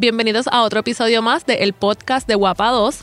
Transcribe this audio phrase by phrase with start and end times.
[0.00, 3.00] Bienvenidos a otro episodio más de El Podcast de Guapa 2.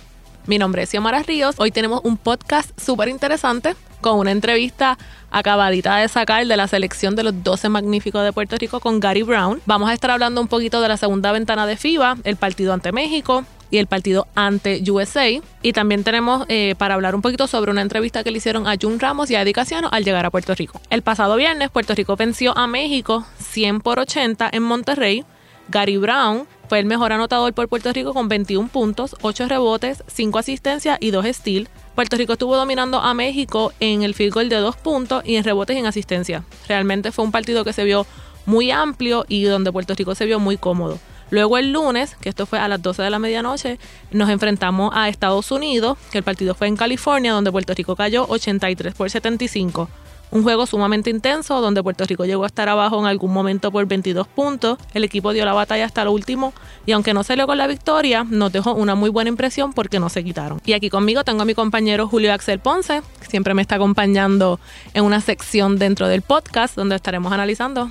[0.48, 1.56] Mi nombre es Xiomara Ríos.
[1.58, 4.98] Hoy tenemos un podcast súper interesante con una entrevista
[5.30, 9.24] acabadita de sacar de la selección de los 12 magníficos de Puerto Rico con Gary
[9.24, 9.60] Brown.
[9.66, 12.94] Vamos a estar hablando un poquito de la segunda ventana de FIBA, el partido ante
[12.94, 15.28] México y el partido ante USA.
[15.62, 18.76] Y también tenemos eh, para hablar un poquito sobre una entrevista que le hicieron a
[18.82, 19.54] Jun Ramos y a Eddie
[19.92, 20.80] al llegar a Puerto Rico.
[20.90, 25.26] El pasado viernes, Puerto Rico venció a México 100 por 80 en Monterrey.
[25.68, 30.40] Gary Brown fue el mejor anotador por Puerto Rico con 21 puntos, 8 rebotes, 5
[30.40, 31.70] asistencias y 2 steals.
[31.96, 35.44] Puerto Rico estuvo dominando a México en el field goal de 2 puntos y en
[35.44, 36.44] rebotes y en asistencia.
[36.68, 38.06] Realmente fue un partido que se vio
[38.46, 41.00] muy amplio y donde Puerto Rico se vio muy cómodo.
[41.32, 43.80] Luego el lunes, que esto fue a las 12 de la medianoche,
[44.12, 48.26] nos enfrentamos a Estados Unidos, que el partido fue en California, donde Puerto Rico cayó
[48.30, 49.90] 83 por 75.
[50.32, 53.86] Un juego sumamente intenso donde Puerto Rico llegó a estar abajo en algún momento por
[53.86, 54.78] 22 puntos.
[54.94, 56.54] El equipo dio la batalla hasta lo último
[56.86, 60.10] y aunque no salió con la victoria, nos dejó una muy buena impresión porque no
[60.10, 60.60] se quitaron.
[60.66, 64.60] Y aquí conmigo tengo a mi compañero Julio Axel Ponce, que siempre me está acompañando
[64.94, 67.90] en una sección dentro del podcast donde estaremos analizando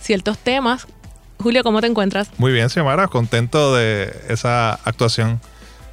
[0.00, 0.86] ciertos temas.
[1.38, 2.30] Julio, ¿cómo te encuentras?
[2.38, 5.40] Muy bien, Xiomara, contento de esa actuación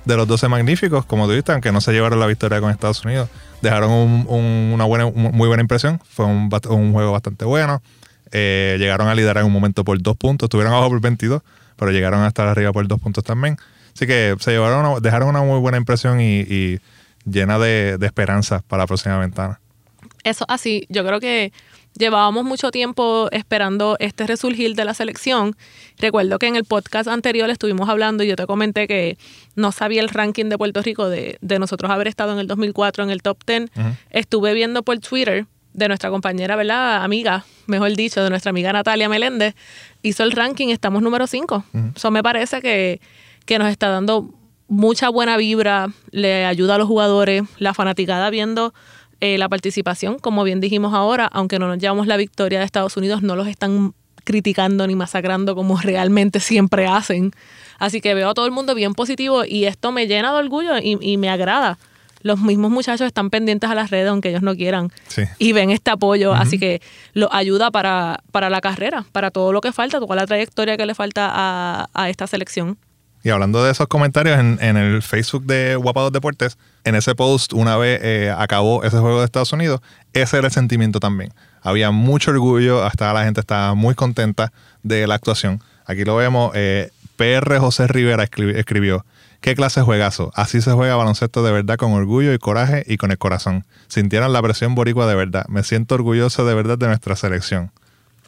[0.06, 3.30] de los 12 magníficos, como tú aunque no se llevaron la victoria con Estados Unidos,
[3.64, 6.00] dejaron una buena, muy buena impresión.
[6.08, 6.50] Fue un,
[6.92, 7.82] juego bastante bueno.
[8.32, 10.48] Eh, llegaron a liderar en un momento por dos puntos.
[10.48, 11.42] Estuvieron abajo por 22,
[11.78, 13.58] pero llegaron a estar arriba por dos puntos también.
[13.96, 16.80] Así que se llevaron dejaron una muy buena impresión y,
[17.26, 19.60] llena de, de esperanza para la próxima ventana.
[20.24, 21.54] Eso así, yo creo que
[21.98, 25.56] Llevábamos mucho tiempo esperando este resurgir de la selección.
[26.00, 29.18] Recuerdo que en el podcast anterior estuvimos hablando y yo te comenté que
[29.56, 33.10] no sabía el ranking de Puerto Rico de, nosotros haber estado en el 2004 en
[33.12, 33.70] el top 10.
[34.10, 37.04] Estuve viendo por Twitter de nuestra compañera, ¿verdad?
[37.04, 39.56] Amiga, mejor dicho, de nuestra amiga Natalia Meléndez,
[40.02, 41.64] hizo el ranking, estamos número 5.
[41.96, 43.02] Eso me parece que,
[43.46, 44.34] que nos está dando
[44.68, 48.74] mucha buena vibra, le ayuda a los jugadores, la fanaticada viendo
[49.24, 52.98] eh, la participación, como bien dijimos ahora, aunque no nos llevamos la victoria de Estados
[52.98, 53.94] Unidos, no los están
[54.26, 57.32] criticando ni masacrando como realmente siempre hacen.
[57.80, 60.74] Así que veo a todo el mundo bien positivo y esto me llena de orgullo
[60.78, 61.80] y, me agrada.
[62.22, 64.92] Los mismos muchachos están pendientes a las redes, aunque ellos no quieran,
[65.40, 66.82] y ven este apoyo, así que
[67.14, 70.86] lo ayuda para, para la carrera, para todo lo que falta, toda la trayectoria que
[70.86, 72.78] le falta a, a esta selección.
[73.24, 77.78] Y hablando de esos comentarios en, el Facebook de Guapados Deportes, en ese post, una
[77.78, 79.80] vez eh, acabó ese juego de Estados Unidos,
[80.12, 81.34] ese era el sentimiento también.
[81.62, 84.52] Había mucho orgullo, hasta la gente estaba muy contenta
[84.84, 85.62] de la actuación.
[85.86, 89.06] Aquí lo vemos, eh, PR José Rivera escribió,
[89.40, 90.34] ¿qué clase de juegazo?
[90.36, 93.64] Así se juega baloncesto de verdad con orgullo y coraje y con el corazón.
[93.88, 95.46] Sintieron la presión boricua de verdad.
[95.48, 97.72] Me siento orgulloso de verdad de nuestra selección.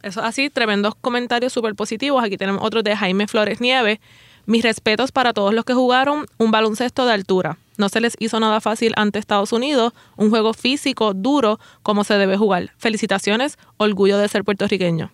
[0.03, 2.23] Eso así, tremendos comentarios súper positivos.
[2.23, 3.99] Aquí tenemos otro de Jaime Flores Nieves
[4.45, 7.57] mis respetos para todos los que jugaron un baloncesto de altura.
[7.77, 12.17] No se les hizo nada fácil ante Estados Unidos, un juego físico duro como se
[12.17, 12.71] debe jugar.
[12.77, 15.11] Felicitaciones, orgullo de ser puertorriqueño.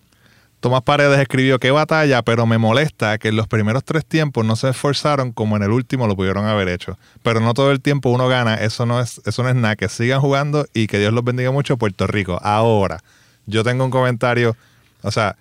[0.62, 4.54] Tomás Paredes escribió qué batalla, pero me molesta que en los primeros tres tiempos no
[4.54, 6.96] se esforzaron como en el último lo pudieron haber hecho.
[7.24, 9.88] Pero no todo el tiempo uno gana, eso no es, eso no es nada, que
[9.88, 12.38] sigan jugando y que Dios los bendiga mucho Puerto Rico.
[12.44, 13.02] Ahora,
[13.46, 14.56] yo tengo un comentario,
[15.02, 15.34] o sea,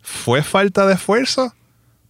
[0.00, 1.52] ¿fue falta de esfuerzo?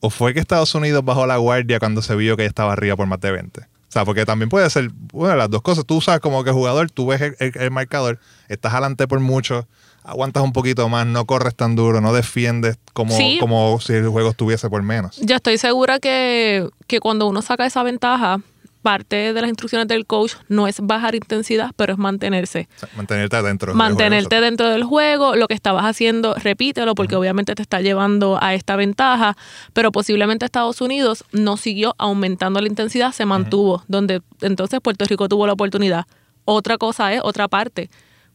[0.05, 3.07] ¿O fue que Estados Unidos bajó la guardia cuando se vio que estaba arriba por
[3.07, 3.61] más de 20?
[3.63, 5.87] O sea, porque también puede ser, bueno, las dos cosas.
[5.87, 8.19] Tú sabes como que jugador, tú ves el, marcador,
[8.51, 9.67] estás adelante por mucho,
[10.03, 14.29] aguantas un poquito más, no corres tan duro, no defiendes como, como si el juego
[14.29, 15.17] estuviese por menos.
[15.23, 18.43] Yo estoy segura que, que cuando uno saca esa ventaja,
[18.85, 22.69] parte de las instrucciones del coach no es bajar intensidad, pero es mantenerse.
[22.95, 23.75] mantenerte dentro.
[23.75, 25.37] Mantenerte dentro del juego.
[25.37, 29.39] Lo que estabas haciendo, repítelo, porque obviamente te está llevando a esta ventaja,
[29.73, 35.31] pero posiblemente Estados Unidos no siguió aumentando la intensidad, se mantuvo, donde entonces Puerto Rico
[35.31, 36.05] tuvo la oportunidad.
[36.45, 37.89] Otra cosa es, otra parte,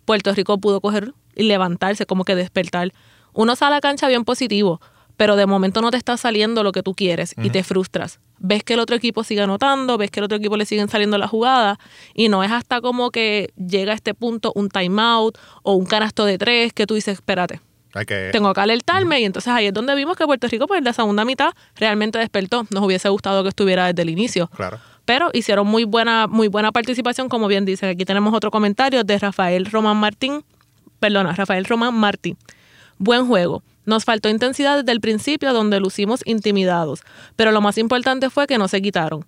[0.06, 2.92] Puerto Rico pudo coger y levantarse, como que despertar.
[3.34, 4.82] Uno sale a la cancha bien positivo,
[5.20, 8.22] pero de momento no te está saliendo lo que tú quieres y te frustras.
[8.38, 11.18] Ves que el otro equipo sigue anotando, ves que el otro equipo le siguen saliendo
[11.18, 11.78] la jugada
[12.14, 16.24] y no es hasta como que llega a este punto un timeout o un canasto
[16.24, 17.60] de tres que tú dices, espérate,
[18.32, 20.94] tengo que alertarme y entonces ahí es donde vimos que Puerto Rico pues en la
[20.94, 22.66] segunda mitad realmente despertó.
[22.70, 24.48] Nos hubiese gustado que estuviera desde el inicio.
[24.56, 24.80] Claro.
[25.04, 27.90] Pero hicieron muy buena, muy buena participación, como bien dice.
[27.90, 30.46] Aquí tenemos otro comentario de Rafael Román Martín.
[31.02, 32.38] Perdona, Rafael Román Martín.
[33.00, 33.64] Buen juego.
[33.90, 37.02] Nos faltó intensidad desde el principio donde lucimos intimidados,
[37.36, 39.26] pero lo más importante fue que no se quitaron.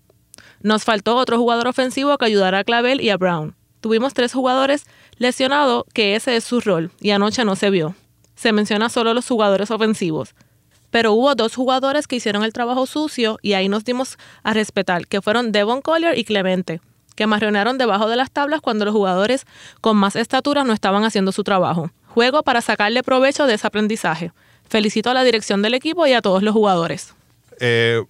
[0.61, 3.55] Nos faltó otro jugador ofensivo que ayudara a Clavel y a Brown.
[3.79, 4.85] Tuvimos tres jugadores
[5.17, 7.95] lesionados que ese es su rol y anoche no se vio.
[8.35, 10.35] Se menciona solo los jugadores ofensivos.
[10.91, 15.07] pero hubo dos jugadores que hicieron el trabajo sucio y ahí nos dimos a respetar,
[15.07, 16.81] que fueron Devon Collier y Clemente,
[17.15, 19.47] que marronearon debajo de las tablas cuando los jugadores
[19.79, 21.89] con más estatura no estaban haciendo su trabajo.
[22.09, 24.31] Juego para sacarle provecho de ese aprendizaje.
[24.71, 27.13] Felicito a la dirección del equipo y a todos los jugadores.
[27.59, 28.01] Eh,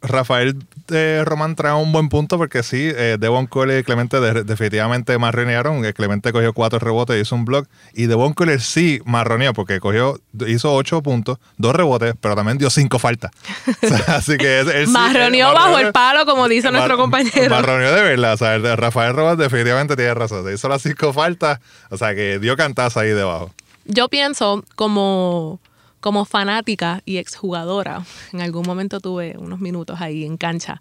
[0.00, 0.56] Rafael
[0.90, 5.84] eh, Román trae un buen punto porque sí, eh, Devon y Clemente de- definitivamente marronearon.
[5.84, 7.68] Eh, Clemente cogió cuatro rebotes y hizo un block.
[7.92, 12.70] Y Devon Collier sí marroneó porque cogió, hizo ocho puntos, dos rebotes, pero también dio
[12.70, 13.30] cinco faltas.
[13.82, 17.50] O sea, así que él, él sí, Marroneó bajo el palo, como dice nuestro compañero.
[17.50, 18.32] Marroneó de verdad.
[18.32, 20.50] O sea, Rafael Román definitivamente tiene razón.
[20.52, 21.60] Hizo las cinco faltas,
[21.90, 23.52] o sea, que dio cantazo ahí debajo.
[23.84, 25.60] Yo pienso como,
[26.06, 30.80] como fanática y exjugadora, en algún momento tuve unos minutos ahí en cancha.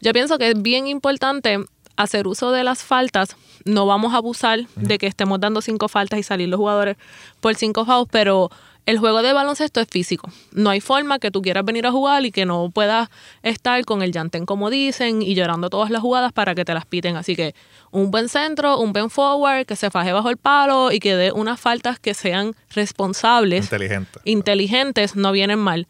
[0.00, 1.60] Yo pienso que es bien importante
[1.94, 3.36] hacer uso de las faltas.
[3.64, 6.96] No vamos a abusar de que estemos dando cinco faltas y salir los jugadores
[7.40, 8.50] por cinco fouls, pero
[8.86, 10.30] el juego de baloncesto es físico.
[10.52, 13.08] No hay forma que tú quieras venir a jugar y que no puedas
[13.42, 16.86] estar con el llantén como dicen y llorando todas las jugadas para que te las
[16.86, 17.16] piten.
[17.16, 17.54] Así que
[17.90, 21.32] un buen centro, un buen forward, que se faje bajo el palo y que dé
[21.32, 24.20] unas faltas que sean responsables, Inteligente.
[24.24, 25.86] inteligentes, no vienen mal.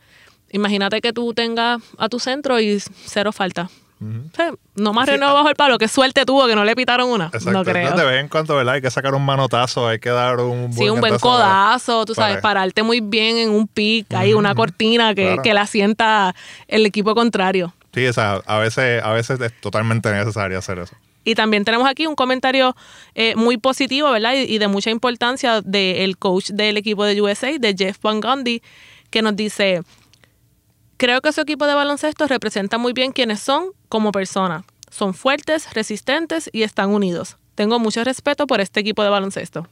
[0.51, 3.31] Imagínate que tú tengas a tu centro y cero
[3.99, 7.27] no más Sí, renuevo bajo el palo, que suerte tuvo que no le pitaron una.
[7.27, 7.51] Exacto.
[7.53, 7.77] No creo.
[7.77, 8.75] Entonces, de vez en cuando, ¿verdad?
[8.75, 12.15] Hay que sacar un manotazo, hay que dar un buen Sí, un buen codazo, tú
[12.15, 15.43] sabes, para- pararte muy bien en un pick, ahí una cortina que, claro.
[15.43, 16.35] que la sienta
[16.69, 17.75] el equipo contrario.
[17.95, 20.95] Sí, o sea, a veces, a veces es totalmente necesario hacer eso.
[21.25, 22.77] Y también tenemos aquí un comentario
[23.15, 24.35] eh, muy positivo, ¿verdad?
[24.35, 28.63] Y, y de mucha importancia del coach del equipo de USA, de Jeff Van Gundy,
[29.11, 29.83] que nos dice,
[30.97, 34.65] creo que su equipo de baloncesto representa muy bien quiénes son como personas.
[34.91, 37.37] Son fuertes, resistentes y están unidos.
[37.55, 39.69] Tengo mucho respeto por este equipo de baloncesto.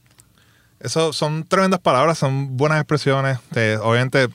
[0.79, 3.39] Eso son tremendas palabras, son buenas expresiones.
[3.55, 4.27] Eh, obviamente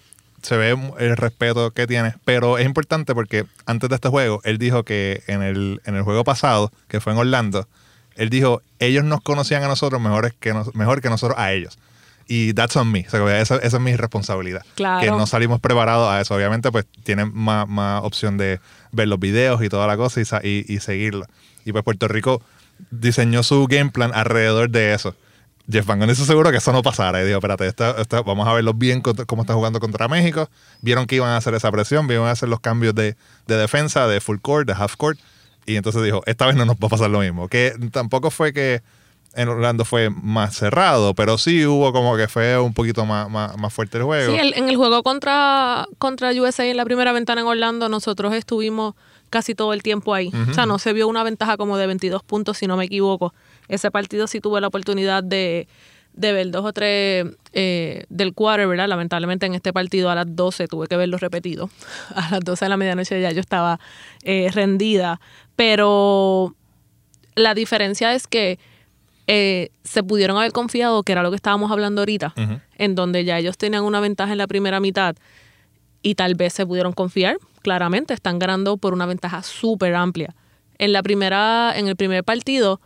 [0.43, 4.59] se ve el respeto que tiene, pero es importante porque antes de este juego, él
[4.59, 7.69] dijo que en el, en el juego pasado, que fue en Orlando,
[8.17, 11.79] él dijo, ellos nos conocían a nosotros mejores que mejor que nosotros a ellos.
[12.33, 13.05] Y that's on me.
[13.09, 14.63] O sea, esa, esa es mi responsabilidad.
[14.77, 15.01] Claro.
[15.01, 16.33] Que no salimos preparados a eso.
[16.37, 18.61] Obviamente, pues tienen más, más opción de
[18.93, 21.27] ver los videos y toda la cosa y, y, y seguirlo.
[21.65, 22.41] Y pues Puerto Rico
[22.93, 25.17] diseñó su game plan alrededor de eso.
[25.69, 27.21] Jeff Van Gundy se seguro que eso no pasara.
[27.21, 30.49] Y dijo, espérate, esta- esta- vamos a verlos bien contra- cómo están jugando contra México.
[30.83, 33.17] Vieron que iban a hacer esa presión, vieron a hacer los cambios de,
[33.49, 35.19] de defensa, de full court, de half court.
[35.67, 37.49] Y entonces dijo, esta vez no nos va a pasar lo mismo.
[37.49, 38.83] Que tampoco fue que
[39.35, 43.57] en Orlando fue más cerrado, pero sí hubo como que fue un poquito más, más,
[43.57, 44.33] más fuerte el juego.
[44.33, 48.35] Sí, el- en el juego contra, contra USA en la primera ventana en Orlando, nosotros
[48.35, 48.95] estuvimos
[49.31, 50.33] casi todo el tiempo ahí.
[50.51, 53.33] O sea, no se vio una ventaja como de 22 puntos, si no me equivoco.
[53.69, 55.69] Ese partido sí tuve la oportunidad de,
[56.15, 58.89] de ver dos o tres eh, del quarter, ¿verdad?
[58.89, 61.71] Lamentablemente en este partido a las 12 tuve que verlo repetido.
[62.17, 63.79] A las 12 de la medianoche ya yo estaba
[64.25, 65.21] eh, rendida.
[65.55, 66.57] Pero
[67.37, 68.59] la diferencia es que
[69.33, 72.35] eh, se pudieron haber confiado, que era lo que estábamos hablando ahorita,
[72.77, 75.15] en donde ya ellos tenían una ventaja en la primera mitad
[76.03, 80.35] y tal vez se pudieron confiar, claramente, están ganando por una ventaja súper amplia.
[80.79, 82.81] En la primera, en el primer partido,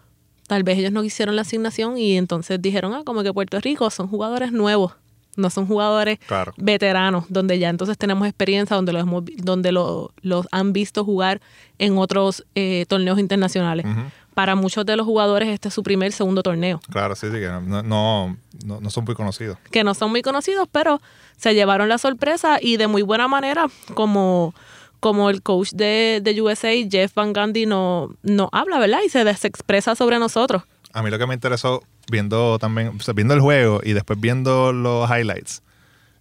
[0.48, 3.88] tal vez ellos no hicieron la asignación y entonces dijeron, ah, como que Puerto Rico
[3.90, 4.92] son jugadores nuevos,
[5.36, 6.52] no son jugadores Claro.
[6.56, 11.40] veteranos, donde ya entonces tenemos experiencia, donde los hemos, donde lo- los han visto jugar
[11.78, 13.86] en otros eh, torneos internacionales.
[14.34, 17.46] Para muchos de los jugadores este es su primer, segundo torneo, Claro, sí, sí, que
[17.48, 19.58] no, no, no, no son muy conocidos.
[19.70, 21.00] que no son muy conocidos, pero
[21.36, 24.54] se llevaron la sorpresa y de muy buena manera, como,
[25.00, 29.00] como el coach de, de USA, Jeff Van Gundy, no, no habla, ¿verdad?
[29.06, 30.62] Y se expresa sobre nosotros.
[30.92, 34.20] A mí lo que me interesó viendo también, o sea, viendo el juego y después
[34.20, 35.62] viendo los highlights,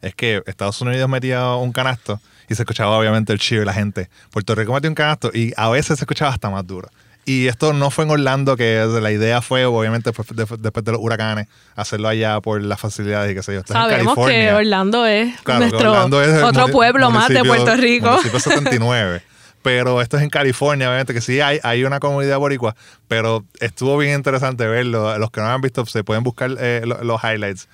[0.01, 3.73] es que Estados Unidos metía un canasto y se escuchaba obviamente el cheer de la
[3.73, 4.09] gente.
[4.31, 6.89] Puerto Rico metió un canasto y a veces se escuchaba hasta más duro.
[7.25, 10.91] Y esto no fue en Orlando, que la idea fue, obviamente, después de, después de
[10.91, 13.59] los huracanes, hacerlo allá por las facilidades y qué sé yo.
[13.59, 14.55] Esto es en Sabemos que California.
[14.57, 18.09] Orlando es Claro, que nuestro Orlando es el otro pueblo más de Puerto Rico.
[18.09, 19.21] Municipio 79.
[19.61, 22.75] Pero esto es en California, obviamente, que sí hay, hay una comunidad boricua,
[23.07, 25.17] pero estuvo bien interesante verlo.
[25.17, 27.69] Los que no han visto se pueden buscar eh, lo- los highlights.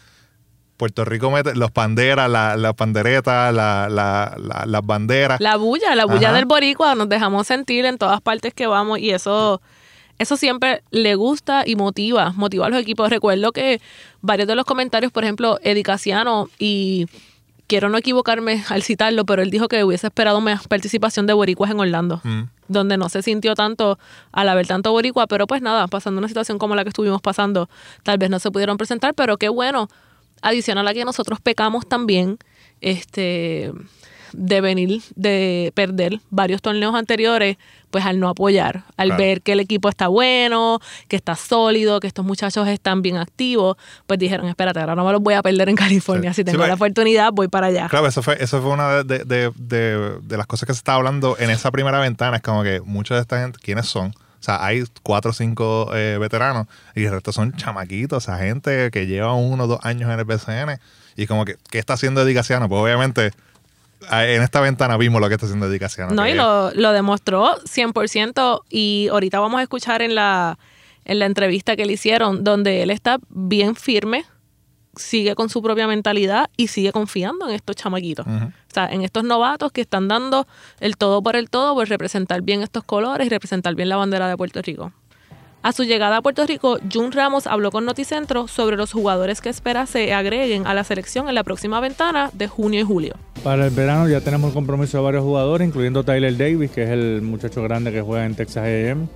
[0.80, 5.42] Puerto Rico mete los panderas, la, la pandereta, la, la- la- las banderas.
[5.42, 6.38] La bulla, la bulla Ajá.
[6.38, 9.62] del boricua, nos dejamos sentir en todas partes que vamos y eso,
[10.20, 13.10] eso siempre le gusta y motiva, motiva a los equipos.
[13.10, 13.82] Recuerdo que
[14.22, 17.08] varios de los comentarios, por ejemplo, Eddie Casiano, y
[17.68, 21.70] quiero no equivocarme al citarlo, pero él dijo que hubiese esperado más participación de boricuas
[21.72, 22.44] en Orlando, Mm.
[22.70, 24.00] donde no se sintió tanto
[24.32, 27.70] al haber tanto boricua, pero pues nada, pasando una situación como la que estuvimos pasando,
[28.04, 29.90] tal vez no se pudieron presentar, pero qué bueno,
[30.42, 32.38] adicional a que nosotros pecamos también,
[32.82, 33.72] este
[34.34, 37.58] de venir de perder varios torneos anteriores,
[37.90, 42.08] pues al no apoyar, al ver que el equipo está bueno, que está sólido, que
[42.08, 45.70] estos muchachos están bien activos, pues dijeron, espérate, ahora no me los voy a perder
[45.70, 47.88] en California, si tengo la pues, oportunidad voy para allá.
[47.90, 51.36] Claro, eso fue, eso fue una de, de, de, las cosas que se estaba hablando
[51.40, 54.14] en esa primera ventana, es como que mucha de esta gente, ¿quiénes son?
[54.40, 58.38] O sea, hay cuatro o cinco eh, veteranos y el resto son chamaquitos, o sea,
[58.38, 60.80] gente que lleva uno o dos años en el BCN
[61.16, 62.70] y como que, ¿qué está haciendo Edicaciano?
[62.70, 63.32] Pues obviamente
[64.10, 66.14] en esta ventana vimos lo que está haciendo Edicaciano.
[66.14, 70.58] No, y lo, lo, demostró 100% y ahorita vamos a escuchar en la,
[71.04, 74.26] en la entrevista que le hicieron donde él está bien firme
[74.96, 78.26] sigue con su propia mentalidad y sigue confiando en estos chamaquitos.
[78.28, 80.48] O sea, en estos novatos que están dando
[80.80, 84.28] el todo por el todo por representar bien estos colores y representar bien la bandera
[84.28, 84.92] de Puerto Rico.
[85.62, 89.50] A su llegada a Puerto Rico, Jun Ramos habló con Noticentro sobre los jugadores que
[89.50, 93.16] espera se agreguen a la selección en la próxima ventana de junio y julio.
[93.44, 96.90] Para el verano ya tenemos el compromiso de varios jugadores, incluyendo Tyler Davis, que es
[96.90, 99.10] el muchacho grande que juega en Texas AM.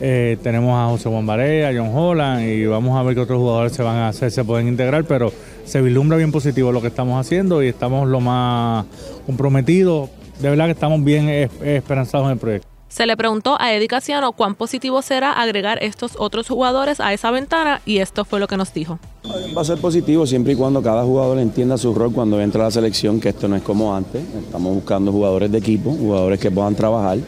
[0.00, 3.72] Eh, tenemos a José Juan a John Holland y vamos a ver qué otros jugadores
[3.72, 5.30] se van a hacer, se pueden integrar, pero
[5.64, 8.86] se vislumbra bien positivo lo que estamos haciendo y estamos lo más
[9.26, 10.08] comprometidos.
[10.40, 12.66] De verdad que estamos bien esperanzados en el proyecto.
[12.88, 17.30] Se le preguntó a Eddie Casiano cuán positivo será agregar estos otros jugadores a esa
[17.30, 18.98] ventana y esto fue lo que nos dijo.
[19.56, 22.64] Va a ser positivo siempre y cuando cada jugador entienda su rol cuando entra a
[22.64, 24.22] la selección, que esto no es como antes.
[24.44, 27.18] Estamos buscando jugadores de equipo, jugadores que puedan trabajar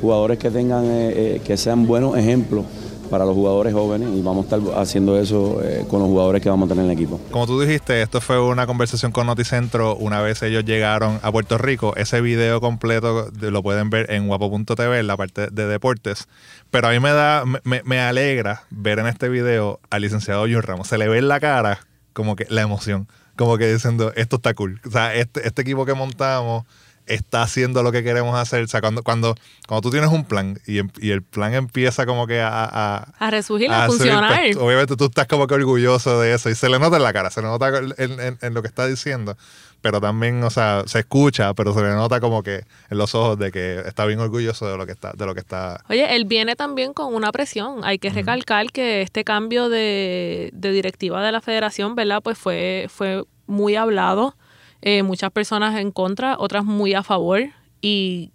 [0.00, 2.64] jugadores que tengan, eh, eh, que sean buenos ejemplos
[3.10, 6.48] para los jugadores jóvenes y vamos a estar haciendo eso eh, con los jugadores que
[6.48, 7.20] vamos a tener en el equipo.
[7.32, 11.58] Como tú dijiste, esto fue una conversación con Noticentro una vez ellos llegaron a Puerto
[11.58, 11.94] Rico.
[11.96, 16.28] Ese video completo lo pueden ver en guapo.tv, en la parte de deportes.
[16.70, 20.62] Pero a mí me da, me, me alegra ver en este video al licenciado Jun
[20.62, 20.86] Ramos.
[20.86, 21.80] Se le ve en la cara
[22.12, 24.80] como que la emoción, como que diciendo, esto está cool.
[24.86, 26.64] O sea, este, este equipo que montamos
[27.10, 28.62] está haciendo lo que queremos hacer.
[28.62, 29.34] O sea, cuando, cuando,
[29.66, 32.48] cuando tú tienes un plan y, em, y el plan empieza como que a...
[32.64, 34.40] A, a resurgir, a, funcionar.
[34.40, 37.12] Pues, obviamente tú estás como que orgulloso de eso y se le nota en la
[37.12, 39.36] cara, se le nota en, en, lo que está diciendo.
[39.82, 43.38] Pero también, o sea, se escucha, pero se le nota como que en los ojos
[43.38, 45.82] de que está bien orgulloso de lo que está, de lo que está.
[45.88, 47.80] Oye, él viene también con una presión.
[47.82, 52.20] Hay que recalcar que este cambio de, de directiva de la federación, ¿verdad?
[52.22, 54.36] Pues fue, fue muy hablado
[54.82, 58.30] eh, muchas personas en contra, otras muy a favor y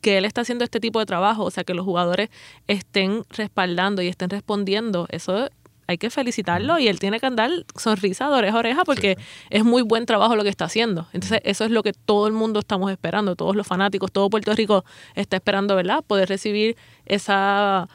[0.00, 2.30] que él está haciendo este tipo de trabajo, o sea, que los jugadores
[2.66, 5.50] estén respaldando y estén respondiendo, eso
[5.90, 9.18] hay que felicitarlo y él tiene que andar sonrisa de oreja a oreja porque
[9.50, 11.08] es muy buen trabajo lo que está haciendo.
[11.12, 14.54] Entonces, eso es lo que todo el mundo estamos esperando, todos los fanáticos, todo Puerto
[14.54, 14.84] Rico
[15.16, 16.04] está esperando, ¿verdad?
[16.06, 17.88] Poder recibir esa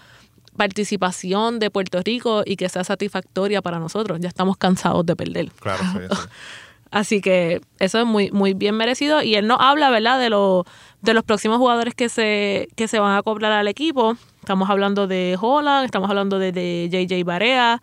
[0.57, 4.19] participación de Puerto Rico y que sea satisfactoria para nosotros.
[4.19, 5.51] Ya estamos cansados de perder.
[5.53, 6.21] Claro, sí, sí.
[6.95, 9.21] Así que eso es muy, muy bien merecido.
[9.21, 10.63] Y él nos habla, ¿verdad?, de, lo,
[11.01, 14.15] de los próximos jugadores que se, que se van a acoplar al equipo.
[14.39, 17.81] Estamos hablando de Holland, estamos hablando de, de JJ Barea.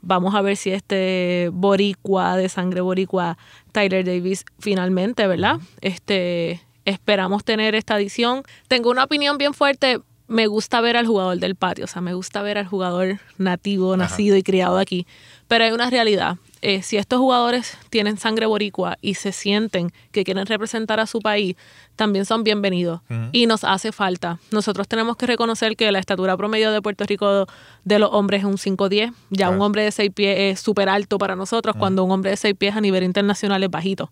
[0.00, 3.36] Vamos a ver si este boricua, de sangre boricua,
[3.72, 5.58] Tyler Davis, finalmente, ¿verdad?
[5.82, 8.44] Este, esperamos tener esta edición.
[8.66, 10.00] Tengo una opinión bien fuerte.
[10.26, 13.94] Me gusta ver al jugador del patio, o sea, me gusta ver al jugador nativo,
[13.98, 15.06] nacido y criado aquí.
[15.48, 16.36] Pero hay una realidad.
[16.66, 21.20] Eh, si estos jugadores tienen sangre boricua y se sienten que quieren representar a su
[21.20, 21.56] país,
[21.94, 23.02] también son bienvenidos.
[23.32, 24.38] Y nos hace falta.
[24.50, 27.46] Nosotros tenemos que reconocer que la estatura promedio de Puerto Rico
[27.84, 29.12] de los hombres es un 5'10.
[29.28, 32.38] Ya un hombre de 6 pies es súper alto para nosotros, cuando un hombre de
[32.38, 34.10] 6 pies a nivel internacional es bajito.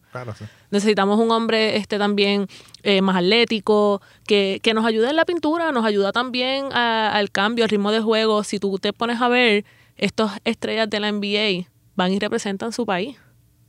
[0.71, 2.49] Necesitamos un hombre este también
[2.83, 7.65] eh, más atlético, que, que, nos ayude en la pintura, nos ayuda también al cambio,
[7.65, 8.45] al ritmo de juego.
[8.45, 9.65] Si tú te pones a ver
[10.03, 13.17] estos estrellas de la NBA, van y representan su país.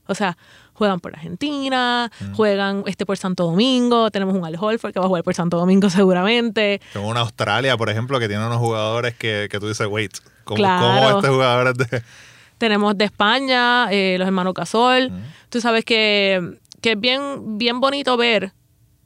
[0.07, 0.35] O sea,
[0.73, 2.33] juegan por Argentina, mm.
[2.33, 5.57] juegan este por Santo Domingo, tenemos un Al Holford que va a jugar por Santo
[5.57, 6.81] Domingo seguramente.
[6.91, 11.19] Tengo una Australia, por ejemplo, que tiene unos jugadores que, tú dices, wait, ¿cómo, claro.
[11.19, 12.03] este jugador de...?
[12.57, 15.11] Tenemos de España, eh, los hermanos Casol.
[15.11, 15.23] Mm.
[15.49, 18.53] Tú sabes que, que, es bien, bien bonito ver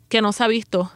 [0.07, 0.91] que no se ha visto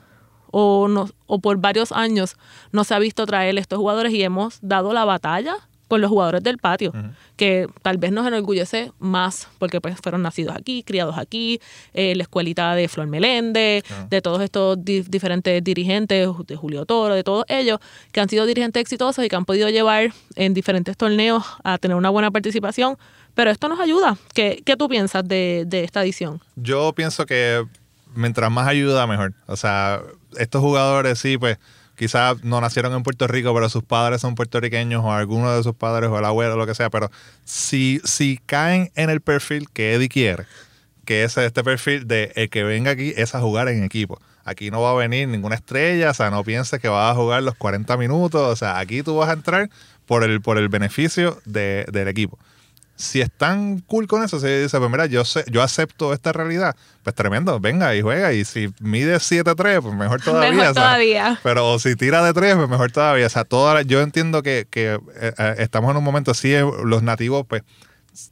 [0.52, 2.38] o, no, o por varios años
[2.72, 5.56] no se ha visto traer estos jugadores y hemos dado la batalla
[5.92, 6.94] por los jugadores del patio,
[7.36, 11.60] que tal vez nos enorgullece más porque pues fueron nacidos aquí, criados aquí,
[11.94, 17.26] eh, la escuelita de Flor Meléndez, de todos estos diferentes dirigentes, de Julio Toro, de
[17.26, 17.80] todos ellos,
[18.14, 21.98] que han sido dirigentes exitosos y que han podido llevar en diferentes torneos a tener
[21.98, 22.98] una buena participación.
[23.36, 24.16] Pero esto nos ayuda.
[24.34, 26.40] ¿Qué, qué tú piensas de, de esta edición?
[26.56, 27.66] Yo pienso que
[28.16, 29.34] mientras más ayuda, mejor.
[29.48, 30.02] O sea,
[30.38, 31.58] estos jugadores sí, pues
[32.02, 35.76] quizás no nacieron en Puerto Rico, pero sus padres son puertorriqueños o alguno de sus
[35.76, 37.12] padres o el abuelo lo que sea, pero
[37.46, 40.46] si, si caen en el perfil que Eddie quiere,
[41.06, 44.20] que es este perfil de el que venga aquí es a jugar en equipo.
[44.44, 47.44] Aquí no va a venir ninguna estrella, o sea, no pienses que vas a jugar
[47.44, 49.70] los 40 minutos, o sea, aquí tú vas a entrar
[50.08, 52.40] por el, por el beneficio de- del equipo.
[53.02, 56.76] Si están cool con eso, si dice, pues mira, yo sé, yo acepto esta realidad,
[57.04, 58.32] pues tremendo, venga y juega.
[58.34, 60.52] Y si mide 7-3, pues mejor todavía.
[60.52, 61.40] Mejor o sea, todavía.
[61.44, 63.26] pero si tira de 3, pues mejor todavía.
[63.26, 66.64] O sea, toda, yo entiendo que, que, eh, eh, estamos en un momento, sí, eh,
[66.84, 67.64] los nativos, pues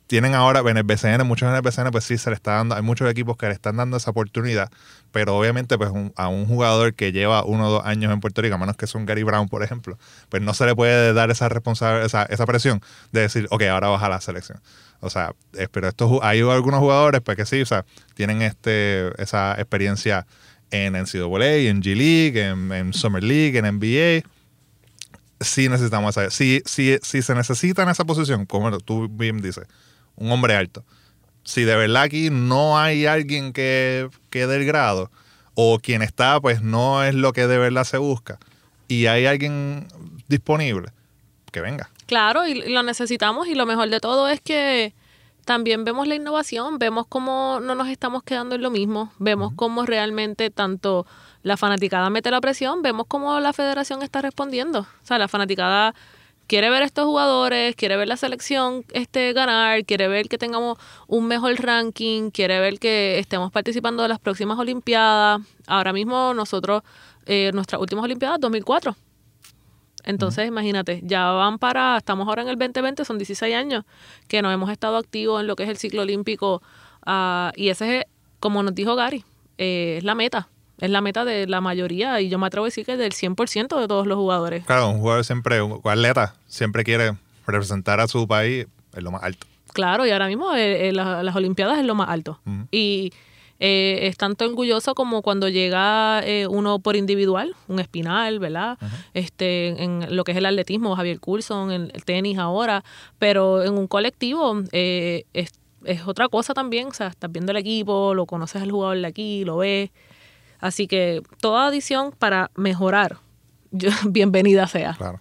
[0.07, 2.75] tienen ahora en el BCN, muchos en el BCN, pues sí se le está dando,
[2.75, 4.69] hay muchos equipos que le están dando esa oportunidad,
[5.12, 8.55] pero obviamente pues a un jugador que lleva uno o dos años en Puerto Rico,
[8.55, 9.98] a menos que un Gary Brown, por ejemplo,
[10.29, 12.81] pues no se le puede dar esa responsabilidad, esa, presión
[13.12, 14.59] de decir, ok, ahora baja la selección.
[15.00, 15.33] O sea,
[15.71, 20.25] pero estos, hay algunos jugadores pues que sí, o sea, tienen este, esa experiencia
[20.71, 24.29] en NCAA, en G League, en, en Summer League, en NBA
[25.39, 26.29] sí necesitamos esa.
[26.29, 29.67] Si, si, si se necesita en esa posición, como tú bien dices,
[30.15, 30.84] un hombre alto.
[31.43, 35.10] Si de verdad aquí no hay alguien que, que dé el grado,
[35.55, 38.38] o quien está, pues no es lo que de verdad se busca,
[38.88, 39.88] y hay alguien
[40.27, 40.89] disponible,
[41.51, 41.89] que venga.
[42.05, 44.93] Claro, y y lo necesitamos y lo mejor de todo es que
[45.46, 49.86] también vemos la innovación, vemos cómo no nos estamos quedando en lo mismo, vemos cómo
[49.86, 51.08] realmente tanto
[51.43, 54.81] la fanaticada mete la presión, vemos cómo la federación está respondiendo.
[54.81, 55.93] O sea, la fanaticada
[56.48, 60.77] quiere ver a estos jugadores, quiere ver la selección este ganar, quiere ver que tengamos
[61.08, 65.41] un mejor ranking, quiere ver que estemos participando de las próximas Olimpiadas.
[65.67, 66.81] Ahora mismo nosotros,
[67.25, 68.96] eh, nuestras últimas Olimpiadas, 2004.
[70.05, 73.86] Entonces, imagínate, ya van para, estamos ahora en el 2020, son 16 años
[74.27, 76.62] que no hemos estado activos en lo que es el ciclo olímpico.
[77.05, 78.05] ah, y ese es,
[78.39, 79.24] como nos dijo Gary,
[79.58, 80.50] eh, es la meta.
[80.79, 83.79] Es la meta de la mayoría y yo me atrevo a decir que del 100%
[83.79, 84.65] de todos los jugadores.
[84.65, 87.13] Claro, un jugador siempre, un atleta, siempre quiere
[87.45, 89.45] representar a su país en lo más alto.
[89.74, 92.39] Claro, y ahora mismo eh, eh, la- las Olimpiadas es lo más alto.
[92.71, 93.12] Y
[93.59, 98.77] eh, es tanto orgulloso como cuando llega uno por individual, un espinal, ¿verdad?
[99.13, 102.84] este En lo que es el atletismo, Javier Coulson, en el tenis ahora,
[103.19, 105.51] pero en un colectivo eh, es,
[105.84, 106.88] es otra cosa también.
[106.88, 109.89] O sea, estás viendo el equipo, lo conoces al jugador de aquí, lo ves.
[110.60, 113.17] Así que toda adición para mejorar,
[113.72, 114.93] yo- bienvenida sea.
[114.98, 115.19] Claro.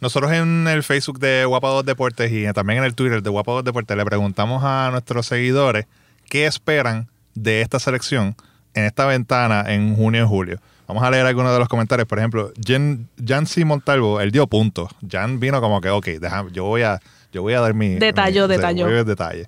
[0.00, 3.52] Nosotros en el Facebook de Guapa 2 Deportes y también en el Twitter de Guapa
[3.52, 5.86] 2 Deportes le preguntamos a nuestros seguidores
[6.30, 8.34] qué esperan de esta selección
[8.72, 10.58] en esta ventana en junio y julio.
[10.88, 12.08] Vamos a leer algunos de los comentarios.
[12.08, 14.90] Por ejemplo, Jan, Jancy Montalvo, él dio puntos.
[15.08, 16.98] Jan vino como que, ok, déjame, yo voy a,
[17.32, 17.98] yo voy a dar mi...
[18.46, 18.86] Sí, detalló.
[18.86, 19.46] voy a detalle.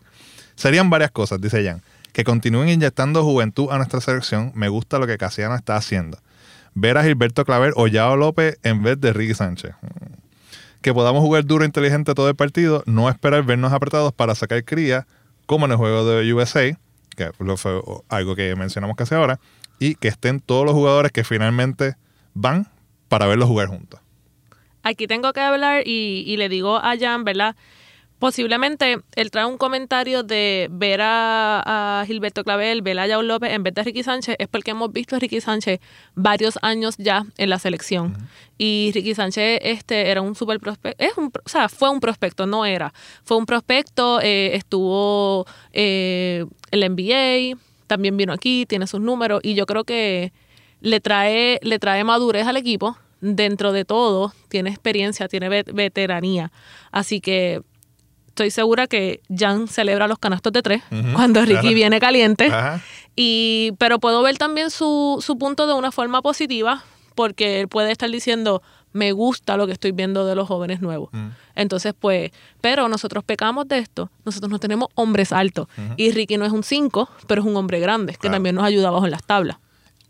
[0.55, 1.83] Serían varias cosas, dice Jan.
[2.13, 4.53] Que continúen inyectando juventud a nuestra selección.
[4.55, 6.19] Me gusta lo que Casiano está haciendo.
[6.75, 9.75] Ver a Gilberto Claver o Yao López en vez de Ricky Sánchez
[10.83, 14.65] que podamos jugar duro e inteligente todo el partido, no esperar vernos apretados para sacar
[14.65, 15.07] cría,
[15.47, 16.77] como en el juego de USA,
[17.17, 19.39] que fue algo que mencionamos casi ahora,
[19.79, 21.95] y que estén todos los jugadores que finalmente
[22.35, 22.67] van
[23.09, 24.01] para verlos jugar juntos.
[24.83, 27.55] aquí tengo que hablar y, y le digo a Jan, ¿verdad?
[28.23, 33.51] Posiblemente él trae un comentario de ver a, a Gilberto Clavel, ver a Yao López
[33.51, 35.81] en vez de Ricky Sánchez, es porque hemos visto a Ricky Sánchez
[36.15, 38.17] varios años ya en la selección.
[38.59, 42.47] Y Ricky Sánchez este, era un super prospecto, es un, o sea, fue un prospecto,
[42.47, 42.95] no era.
[43.25, 47.59] Fue un prospecto, eh, estuvo eh, en la NBA,
[47.89, 50.33] también vino aquí, tiene sus números, y yo creo que
[50.81, 52.97] le trae, le trae madurez al equipo.
[53.21, 56.51] Dentro de todo, tiene experiencia, tiene vet- veteranía.
[56.93, 57.63] Así que
[58.43, 60.83] estoy segura que Jan celebra los canastos de tres
[61.15, 61.75] cuando Ricky claro.
[61.75, 62.47] viene caliente.
[62.47, 62.81] Ajá.
[63.15, 66.83] Y, pero puedo ver también su, su punto de una forma positiva,
[67.15, 71.11] porque él puede estar diciendo, me gusta lo que estoy viendo de los jóvenes nuevos.
[71.13, 71.29] Mm.
[71.55, 74.11] Entonces, pues, pero nosotros pecamos de esto.
[74.25, 75.67] Nosotros no tenemos hombres altos.
[75.97, 78.89] Y Ricky no es un 5, pero es un hombre grande, que también nos ayuda
[78.89, 79.59] abajo en las tablas.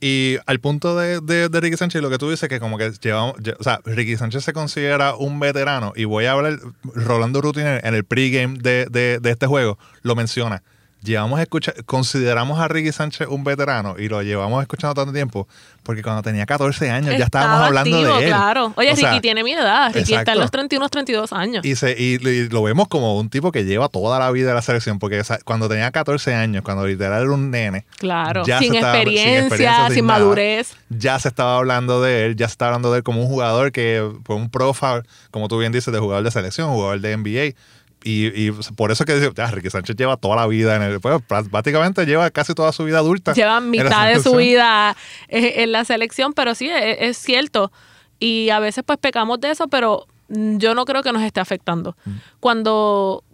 [0.04, 2.90] Y al punto de, de- de Ricky Sánchez, lo que tú dices que como que
[3.00, 7.40] llevamos, lle- o sea, Ricky Sánchez se considera un veterano y voy a hablar, Rolando
[7.40, 10.64] Rutiner en el pregame de, de este juego lo menciona.
[11.02, 15.48] Llevamos a escuchar, consideramos a Ricky Sánchez un veterano y lo llevamos escuchando tanto tiempo
[15.82, 18.28] porque cuando tenía 14 años ya estábamos Estaba hablando activo, de él.
[18.30, 18.72] claro.
[18.76, 19.92] Oye, O sea, Ricky tiene mi edad.
[19.92, 21.64] Ricky está en los 31, 32 años.
[21.64, 24.54] y, se, y, y lo vemos como un tipo que lleva toda la vida de
[24.54, 28.44] la selección, porque o sea, cuando tenía 14 años, cuando literal era un nene, claro.
[28.46, 30.20] ya Sin experiencia, sin, sin nada.
[30.20, 30.76] madurez.
[30.88, 33.72] ya se estaba hablando de él, ya se estaba hablando de él como un jugador
[33.72, 37.56] que fue un profile, como tú bien dices, de jugador de selección, jugador de NBA.
[38.04, 41.00] Y, y por eso que dice, ah, Ricky Sánchez lleva toda la vida en el.
[41.00, 43.32] Pues prá- prácticamente lleva casi toda su vida adulta.
[43.32, 44.96] Lleva mitad de su vida
[45.28, 47.70] eh, en la selección, pero sí, es, es cierto.
[48.18, 51.40] Y a veces pues pecamos de eso, pero mm, yo no creo que nos esté
[51.40, 51.96] afectando.
[52.04, 52.10] Mm.
[52.40, 53.24] Cuando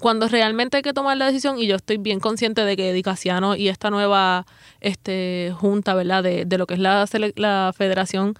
[0.00, 3.54] cuando realmente hay que tomar la decisión, y yo estoy bien consciente de que Dicasiano
[3.54, 4.46] y esta nueva
[4.80, 6.24] este, junta, ¿verdad?
[6.24, 8.34] De, de lo que es la, la federación,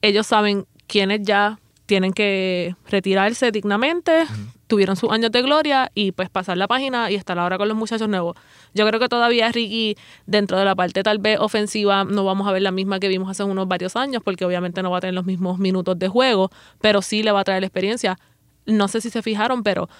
[0.00, 1.58] ellos saben quiénes ya
[1.92, 4.24] tienen que retirarse dignamente,
[4.66, 7.76] tuvieron sus años de gloria y pues pasar la página y estar ahora con los
[7.76, 8.34] muchachos nuevos.
[8.72, 12.52] Yo creo que todavía Ricky, dentro de la parte tal vez ofensiva, no vamos a
[12.52, 15.12] ver la misma que vimos hace unos varios años, porque obviamente no va a tener
[15.12, 16.50] los mismos minutos de juego,
[16.80, 18.18] pero sí le va a traer la experiencia.
[18.64, 19.90] No sé si se fijaron, pero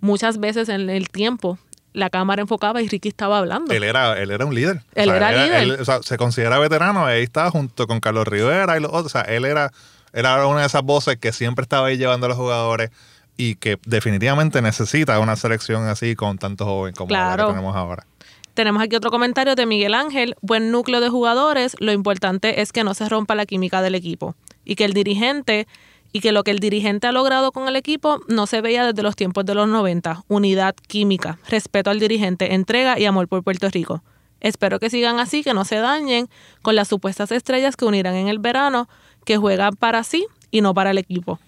[0.00, 1.58] muchas veces en el tiempo
[1.92, 3.74] la cámara enfocaba y Ricky estaba hablando.
[3.74, 4.80] Él era, él era un líder.
[4.94, 5.62] Él era líder.
[5.64, 9.04] él, o sea, se considera veterano, ahí estaba junto con Carlos Rivera y los otros.
[9.04, 9.70] O sea, él era,
[10.12, 12.90] era una de esas voces que siempre estaba ahí llevando a los jugadores
[13.36, 18.06] y que definitivamente necesita una selección así con tantos jóvenes como la que tenemos ahora.
[18.54, 20.36] Tenemos aquí otro comentario de Miguel Ángel.
[20.42, 21.74] Buen núcleo de jugadores.
[21.78, 24.34] Lo importante es que no se rompa la química del equipo.
[24.64, 25.66] Y que el dirigente,
[26.12, 29.02] y que lo que el dirigente ha logrado con el equipo no se veía desde
[29.02, 30.24] los tiempos de los 90.
[30.28, 34.02] Unidad química, respeto al dirigente, entrega y amor por Puerto Rico.
[34.40, 36.28] Espero que sigan así, que no se dañen
[36.62, 38.88] con las supuestas estrellas que unirán en el verano,
[39.24, 41.38] que juegan para sí y no para el equipo.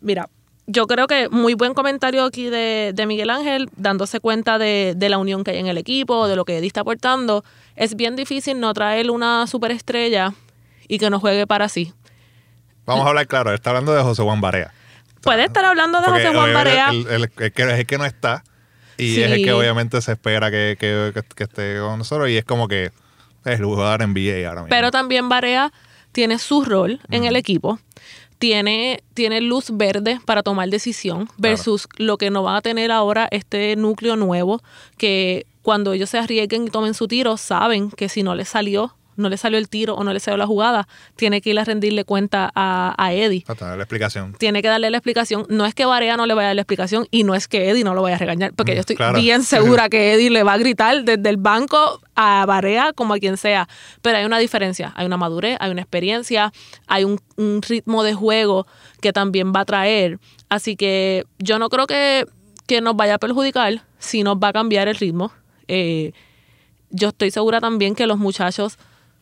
[0.00, 0.28] Mira,
[0.66, 5.08] yo creo que muy buen comentario aquí de, de Miguel Ángel, dándose cuenta de, de
[5.08, 7.44] la unión que hay en el equipo, de lo que Eddie está aportando.
[7.76, 10.32] Es bien difícil no traer una superestrella
[10.88, 11.92] y que no juegue para sí.
[12.86, 14.72] Vamos a hablar claro, está hablando de José Juan Barea.
[15.22, 16.88] Puede estar hablando de Porque José Juan Barea.
[16.90, 18.42] el- el- el que es el que no está
[18.96, 19.22] y Sí.
[19.22, 22.44] es el que obviamente se espera que, que- que- que esté con nosotros y es
[22.44, 22.86] como que
[23.44, 24.70] es el jugador NBA ahora mismo.
[24.70, 25.72] Pero también Barea
[26.12, 27.78] tiene su rol en el equipo.
[28.38, 33.28] Tiene, tiene luz verde para tomar decisión versus lo que no va a tener ahora
[33.30, 34.62] este núcleo nuevo
[34.96, 38.94] que cuando ellos se arriesguen y tomen su tiro saben que si no les salió,
[39.20, 41.64] no le salió el tiro o no le salió la jugada, tiene que ir a
[41.64, 43.44] rendirle cuenta a, a Eddie.
[43.46, 44.34] Para tener la explicación.
[44.38, 45.46] Tiene que darle la explicación.
[45.48, 47.70] No es que Barea no le vaya a dar la explicación y no es que
[47.70, 49.18] Eddie no lo vaya a regañar, porque Mm, yo estoy claro.
[49.20, 53.18] bien segura que Eddie le va a gritar desde el banco a Barea como a
[53.18, 53.68] quien sea.
[54.02, 56.52] Pero hay una diferencia, hay una madurez, hay una experiencia,
[56.86, 58.66] hay un, un ritmo de juego
[59.00, 60.18] que también va a traer.
[60.48, 62.26] Así que yo no creo que,
[62.66, 65.32] que nos vaya a perjudicar si nos va a cambiar el ritmo.
[65.68, 66.12] Eh,
[66.90, 68.76] yo estoy segura también que los muchachos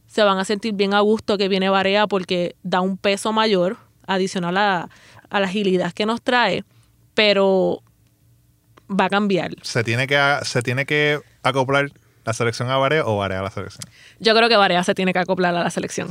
[0.08, 3.76] se van a sentir bien a gusto que viene Barea porque da un peso mayor
[4.06, 4.88] adicional a,
[5.30, 6.64] a la agilidad que nos trae,
[7.14, 7.82] pero
[8.90, 9.52] va a cambiar.
[9.62, 11.90] ¿Se tiene que, se tiene que acoplar
[12.24, 13.84] la selección a Barea o Barea a la selección?
[14.18, 16.08] Yo creo que Barea se tiene que acoplar a la selección.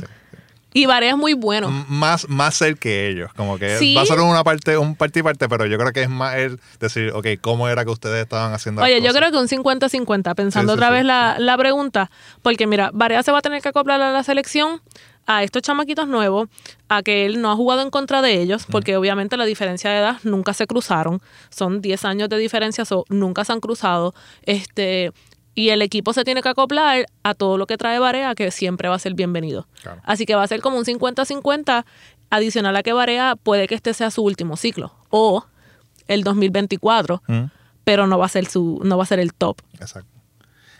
[0.74, 1.68] Y Barea es muy bueno.
[1.68, 3.30] M- Más, más ser que ellos.
[3.34, 3.94] Como que Sí.
[3.94, 6.36] va a ser una parte, un parte y parte, pero yo creo que es más
[6.36, 9.18] el decir, ok, ¿cómo era que ustedes estaban haciendo las Oye, yo cosas?
[9.20, 12.10] creo que un 50-50, pensando Sí, sí, otra vez la, la pregunta,
[12.42, 14.82] porque mira, Barea se va a tener que acoplar a la selección,
[15.26, 16.48] a estos chamaquitos nuevos,
[16.88, 19.98] a que él no ha jugado en contra de ellos, porque obviamente la diferencia de
[19.98, 25.12] edad nunca se cruzaron, son 10 años de diferencia, so, nunca se han cruzado, este
[25.58, 28.88] y el equipo se tiene que acoplar a todo lo que trae Barea, que siempre
[28.88, 29.66] va a ser bienvenido.
[29.82, 30.00] Claro.
[30.04, 31.84] Así que va a ser como un 50-50,
[32.30, 35.44] adicional a que Barea puede que este sea su último ciclo, o
[36.06, 37.44] el 2024 Mm,
[37.84, 39.60] pero no va a ser su no va a ser el top.
[39.80, 40.08] Exacto.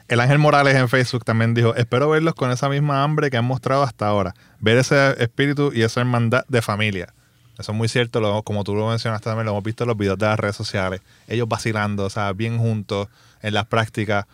[0.08, 3.44] El Ángel Morales en Facebook también dijo, espero verlos con esa misma hambre que han
[3.44, 7.12] mostrado hasta ahora, ver ese espíritu y esa hermandad de familia.
[7.58, 9.96] Eso es muy cierto, lo- como tú lo mencionaste también, lo hemos visto en los
[9.98, 13.08] videos de las redes sociales, ellos vacilando, o sea, bien juntos
[13.42, 14.26] en las prácticas.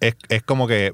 [0.00, 0.92] Es, es como que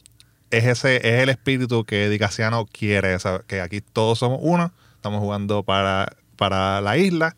[0.51, 5.21] es ese es el espíritu que Dicasiano quiere, sea, que aquí todos somos uno, estamos
[5.21, 7.37] jugando para, para la isla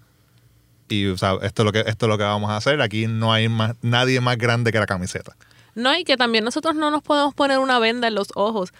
[0.88, 3.32] y o esto, es lo que, esto es lo que vamos a hacer, aquí no
[3.32, 5.36] hay más, nadie más grande que la camiseta.
[5.74, 8.72] No, y que también nosotros no nos podemos poner una venda en los ojos,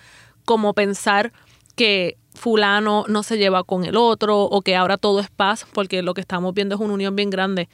[0.44, 1.33] como pensar
[1.77, 6.03] que fulano no se lleva con el otro o que ahora todo es paz, porque
[6.03, 7.68] lo que estamos viendo es una unión bien grande.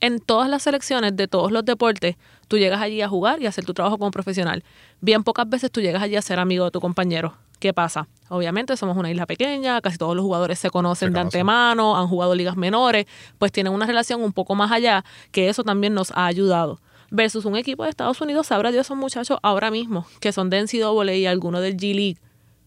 [0.00, 2.16] En todas las selecciones de todos los deportes,
[2.48, 4.64] tú llegas allí a jugar y a hacer tu trabajo como profesional.
[5.00, 7.34] Bien pocas veces tú llegas allí a ser amigo de tu compañero.
[7.58, 8.06] ¿Qué pasa?
[8.28, 12.08] Obviamente somos una isla pequeña, casi todos los jugadores se conocen Se de antemano, han
[12.08, 13.06] jugado ligas menores,
[13.38, 16.80] pues tienen una relación un poco más allá, que eso también nos ha ayudado.
[17.10, 20.60] Versus un equipo de Estados Unidos, sabrá Dios esos muchachos ahora mismo, que son de
[20.60, 22.18] NCAA y algunos del G League,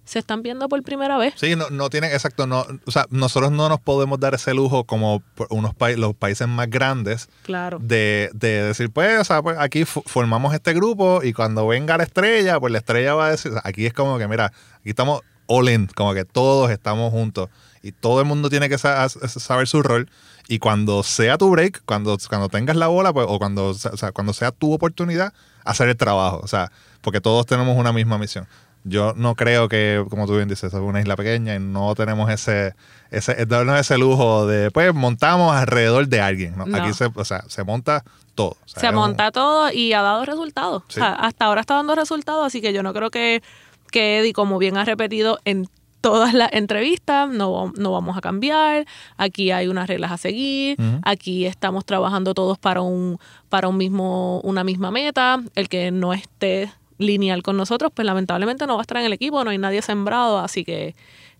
[0.10, 1.34] se están viendo por primera vez.
[1.38, 4.84] Sí, no, no tienen, exacto, no, o sea, nosotros no nos podemos dar ese lujo
[4.86, 7.78] como unos pa- los países más grandes Claro.
[7.80, 12.04] de, de decir, pues, o sea, pues aquí formamos este grupo y cuando venga la
[12.06, 14.48] estrella, pues la estrella va a decir, o sea, aquí es como que, mira,
[14.80, 17.50] aquí estamos all in, como que todos estamos juntos
[17.84, 20.10] y todo el mundo tiene que sa- saber su rol
[20.48, 24.12] y cuando sea tu break, cuando, cuando tengas la bola, pues, o cuando, o sea,
[24.12, 25.34] cuando sea tu oportunidad,
[25.66, 28.48] hacer el trabajo, o sea, porque todos tenemos una misma misión.
[28.86, 32.30] Yo no creo que, como tú bien dices, es una isla pequeña y no tenemos
[32.32, 32.74] ese,
[33.12, 36.58] ese, darnos ese lujo de, pues, montamos alrededor de alguien.
[36.58, 36.66] ¿no?
[36.66, 36.78] No.
[36.78, 38.04] Aquí se, o sea, se monta
[38.36, 38.52] todo.
[38.52, 40.84] O sea, Se un- monta todo y ha dado resultados.
[40.88, 41.00] Sí.
[41.00, 43.44] O sea, hasta ahora está dando resultados, así que yo no creo que,
[43.92, 45.68] que Eddie, como bien ha repetido en
[46.02, 48.86] todas las entrevistas, no, no vamos a cambiar,
[49.18, 54.40] aquí hay unas reglas a seguir, aquí estamos trabajando todos para un, para un mismo,
[54.46, 58.84] una misma meta, el que no esté lineal con nosotros, pues lamentablemente no va a
[58.84, 60.96] estar en el equipo, no hay nadie sembrado, así que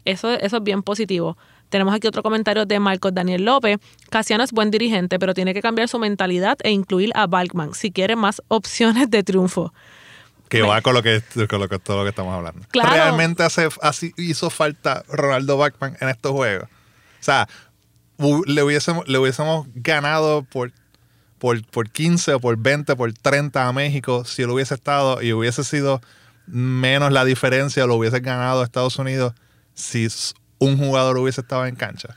[0.06, 1.38] eso, eso es bien positivo.
[1.70, 3.78] Tenemos aquí otro comentario de Marcos Daniel López.
[4.10, 7.92] Casiano es buen dirigente, pero tiene que cambiar su mentalidad e incluir a Balkman si
[7.92, 9.72] quiere más opciones de triunfo.
[10.50, 12.66] Que va con lo que, con lo que todo lo que estamos hablando.
[12.72, 12.90] Claro.
[12.90, 16.68] Realmente hace, así hizo falta Ronaldo Bachman en estos juegos.
[16.68, 17.48] O sea,
[18.48, 20.72] le hubiésemos, le hubiésemos ganado por,
[21.40, 25.34] por, por 15 o por 20, por 30 a México si él hubiese estado y
[25.34, 26.02] hubiese sido
[26.46, 29.34] menos la diferencia, lo hubiese ganado a Estados Unidos
[29.74, 30.08] si
[30.60, 32.16] un jugador hubiese estado en cancha.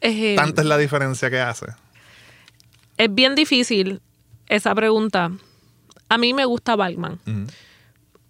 [0.00, 1.66] Eh, Tanta es la diferencia que hace.
[2.96, 4.00] es bien difícil
[4.48, 5.30] esa pregunta.
[6.08, 7.18] A mí me gusta Balkman.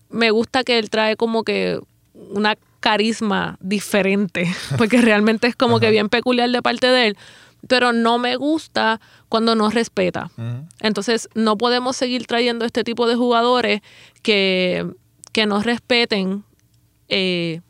[0.08, 1.78] Me gusta que él trae como que
[2.14, 7.16] una carisma diferente, porque realmente es como que bien peculiar de parte de él,
[7.68, 10.30] pero no me gusta cuando no respeta.
[10.80, 13.80] Entonces, no podemos seguir trayendo este tipo de jugadores
[14.22, 14.86] que,
[15.32, 16.44] que no respeten
[17.08, 17.60] eh,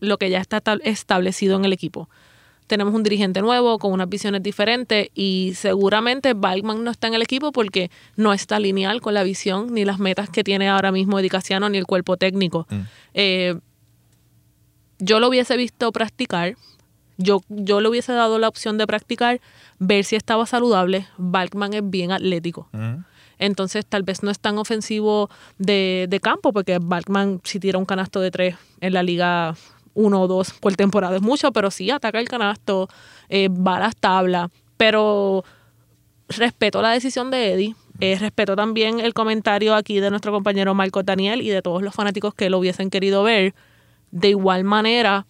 [0.00, 2.08] lo que ya está estab- establecido en el equipo.
[2.66, 7.20] Tenemos un dirigente nuevo con unas visiones diferentes y seguramente Balkman no está en el
[7.20, 11.18] equipo porque no está lineal con la visión ni las metas que tiene ahora mismo
[11.18, 12.66] Eddie Casiano ni el cuerpo técnico.
[12.70, 12.80] Mm.
[13.12, 13.54] Eh,
[14.98, 16.56] yo lo hubiese visto practicar,
[17.16, 19.40] yo, yo le hubiese dado la opción de practicar,
[19.78, 21.06] ver si estaba saludable.
[21.16, 22.68] Balkman es bien atlético.
[23.38, 27.84] Entonces tal vez no es tan ofensivo de, de campo, porque Balkman si tira un
[27.84, 29.54] canasto de tres en la liga
[29.94, 32.88] uno o dos por temporada es mucho, pero sí ataca el canasto,
[33.28, 35.44] eh, va a las tablas, pero
[36.28, 41.02] respeto la decisión de Eddie, eh, respeto también el comentario aquí de nuestro compañero Marco
[41.02, 43.54] Daniel y de todos los fanáticos que lo hubiesen querido ver.
[44.10, 45.26] De igual manera,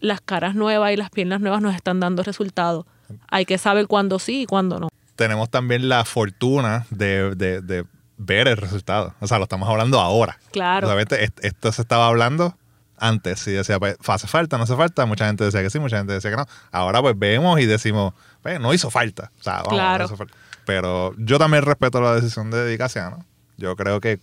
[0.00, 2.86] las caras nuevas y las piernas nuevas nos están dando resultados.
[3.30, 4.88] Hay que saber cuándo sí y cuándo no.
[5.16, 7.84] tenemos también la fortuna de, de- de
[8.18, 9.14] ver el resultado.
[9.20, 10.38] O sea, lo estamos hablando ahora.
[10.52, 10.88] Claro.
[10.88, 12.56] O sea, esto se estaba hablando
[12.98, 13.40] antes.
[13.40, 14.58] Si decía, pues, ¿hace falta?
[14.58, 15.06] ¿No hace falta?
[15.06, 16.46] Mucha gente decía que sí, mucha gente decía que no.
[16.72, 19.30] Ahora pues vemos y decimos, pues, no hizo falta.
[19.40, 19.98] O sea, vamos, Claro.
[19.98, 20.34] no hizo falta.
[20.66, 23.24] Pero yo también respeto la decisión de Dicasiano.
[23.56, 24.18] Yo creo que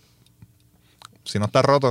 [1.24, 1.88] si no está roto,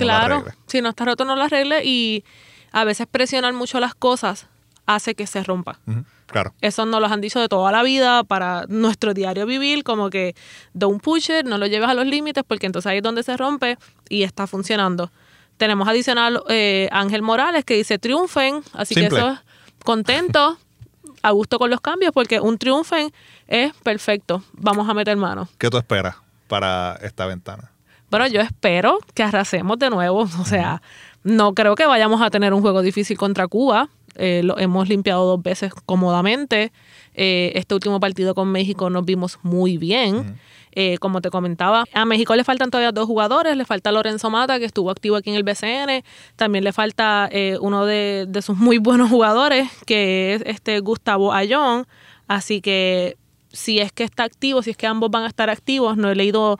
[0.00, 2.24] no Claro, si no está roto no lo arregle y
[2.72, 4.46] a veces presionar mucho las cosas
[4.86, 5.78] hace que se rompa.
[6.26, 6.54] Claro.
[6.60, 10.34] Eso nos los han dicho de toda la vida para nuestro diario vivir, como que
[10.72, 13.36] don't push it, no lo lleves a los límites porque entonces ahí es donde se
[13.36, 13.78] rompe
[14.08, 15.10] y está funcionando.
[15.56, 19.10] Tenemos adicional eh, Ángel Morales que dice triunfen, así Simple.
[19.10, 19.38] que eso es
[19.84, 20.58] contento,
[21.22, 23.12] a gusto con los cambios porque un triunfen
[23.46, 24.42] es perfecto.
[24.52, 25.48] Vamos a meter mano.
[25.58, 27.72] ¿Qué tú esperas para esta ventana?
[28.10, 30.28] Bueno, yo espero que arrasemos de nuevo.
[30.40, 30.80] O sea,
[31.28, 33.90] no creo que vayamos a tener un juego difícil contra Cuba.
[34.14, 36.72] Eh, lo hemos limpiado dos veces cómodamente.
[37.14, 40.38] Eh, este último partido con México nos vimos muy bien.
[40.72, 43.56] Eh, como te comentaba, a México le faltan todavía dos jugadores.
[43.56, 46.02] Le falta Lorenzo Mata, que estuvo activo aquí en el BCN.
[46.36, 51.32] También le falta eh, uno de, de sus muy buenos jugadores, que es este Gustavo
[51.32, 51.86] Ayón.
[52.26, 53.16] Así que
[53.52, 56.14] si es que está activo, si es que ambos van a estar activos, no he
[56.14, 56.58] leído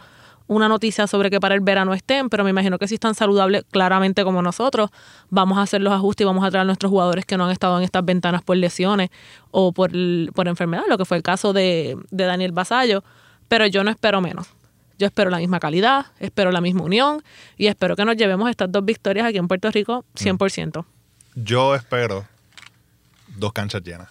[0.49, 3.65] una noticia sobre que para el verano estén, pero me imagino que si están saludables
[3.71, 4.91] claramente como nosotros,
[5.31, 7.51] vamos a hacer los ajustes y vamos a traer a nuestros jugadores que no han
[7.53, 9.11] estado en estas ventanas por lesiones
[9.51, 9.93] o por,
[10.35, 13.05] por enfermedad, lo que fue el caso de, de Daniel Basallo,
[13.47, 14.49] pero yo no espero menos.
[14.99, 17.23] Yo espero la misma calidad, espero la misma unión
[17.57, 20.85] y espero que nos llevemos estas dos victorias aquí en Puerto Rico 100%.
[21.37, 22.27] Yo espero
[23.37, 24.09] dos canchas llenas.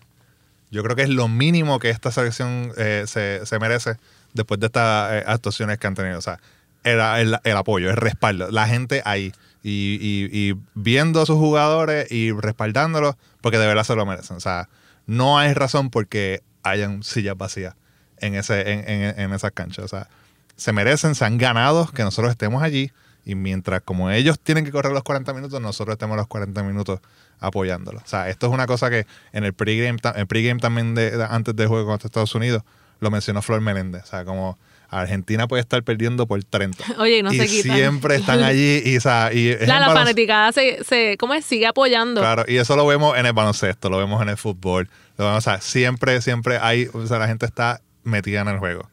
[0.70, 3.98] Yo creo que es lo mínimo que esta selección eh, se, se merece
[4.38, 6.18] después de estas eh, actuaciones que han tenido.
[6.18, 6.40] O sea,
[6.84, 9.34] el, el- apoyo, el respaldo, la gente ahí.
[9.64, 14.38] Y, viendo a sus jugadores y respaldándolos porque de verdad se lo merecen.
[14.38, 14.70] O sea,
[15.06, 17.76] no hay razón porque hayan sillas vacías
[18.20, 19.84] en, ese, en, en, en esas canchas.
[19.84, 20.08] O sea,
[20.56, 22.92] se merecen, se han ganado que nosotros estemos allí.
[23.26, 27.02] Y mientras como ellos tienen que correr los 40 minutos, nosotros estemos los 40 minutos
[27.42, 28.04] apoyándolos.
[28.04, 31.54] O sea, esto es una cosa que en el pregame, pregame también de, de- antes
[31.54, 32.64] del juego contra Estados Unidos
[33.00, 34.04] lo mencionó Flor Meléndez.
[34.04, 34.58] O sea, como
[34.90, 36.84] Argentina puede estar perdiendo por 30.
[37.00, 37.76] Oye, y no se quitan.
[37.76, 41.46] siempre están allí y, o sea, y La, la fanaticada se, se, ¿cómo es?
[41.46, 42.22] sigue apoyando.
[42.22, 44.90] Claro, y eso lo vemos en el baloncesto, lo vemos en el fútbol.
[45.18, 48.60] Lo vemos, o sea, siempre, siempre hay, o sea, la gente está metida en el
[48.60, 48.90] juego.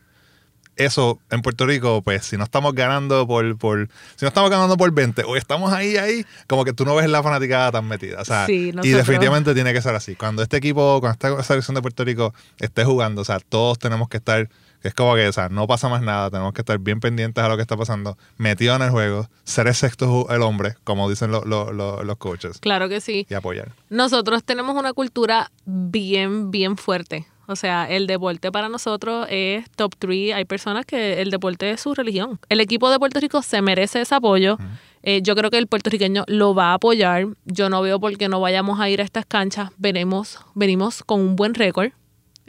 [0.76, 4.76] Eso en Puerto Rico, pues si no estamos ganando por, por si no estamos ganando
[4.76, 8.20] por 20 o estamos ahí, ahí, como que tú no ves la fanaticada tan metida.
[8.20, 10.14] O sea, Sí, y definitivamente tiene que ser así.
[10.16, 14.08] Cuando este equipo, cuando esta selección de Puerto Rico esté jugando, o sea, todos tenemos
[14.08, 14.48] que estar,
[14.82, 17.48] es como que, o sea, no pasa más nada, tenemos que estar bien pendientes a
[17.48, 21.30] lo que está pasando, metido en el juego, ser el sexto el hombre, como dicen
[21.30, 23.26] lo- lo- lo- los coaches, Claro que sí.
[23.30, 23.72] y apoyar.
[23.90, 27.26] Nosotros tenemos una cultura bien, bien fuerte.
[27.46, 30.34] O sea, el deporte para nosotros es top 3.
[30.34, 32.38] Hay personas que el deporte es su religión.
[32.48, 34.58] El equipo de Puerto Rico se merece ese apoyo.
[35.02, 37.26] Eh, yo creo que el puertorriqueño lo va a apoyar.
[37.44, 39.70] Yo no veo por qué no vayamos a ir a estas canchas.
[39.76, 41.90] Veremos, venimos con un buen récord.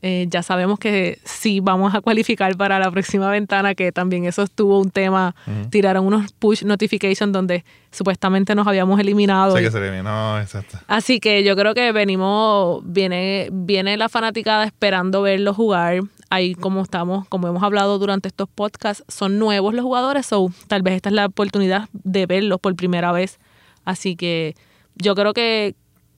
[0.08, 4.44] Eh, ya sabemos que sí vamos a cualificar para la próxima ventana, que también eso
[4.44, 5.34] estuvo un tema.
[5.72, 9.56] Tiraron unos push notifications donde supuestamente nos habíamos eliminado.
[9.56, 10.78] Que se exacto.
[10.86, 16.02] Así que yo creo que venimos, viene, viene la fanaticada esperando verlo jugar.
[16.30, 20.84] Ahí como estamos, como hemos hablado durante estos podcasts, son nuevos los jugadores, so tal
[20.84, 23.40] vez esta es la oportunidad de verlos por primera vez.
[23.86, 24.54] Así que
[24.98, 25.74] yo creo que,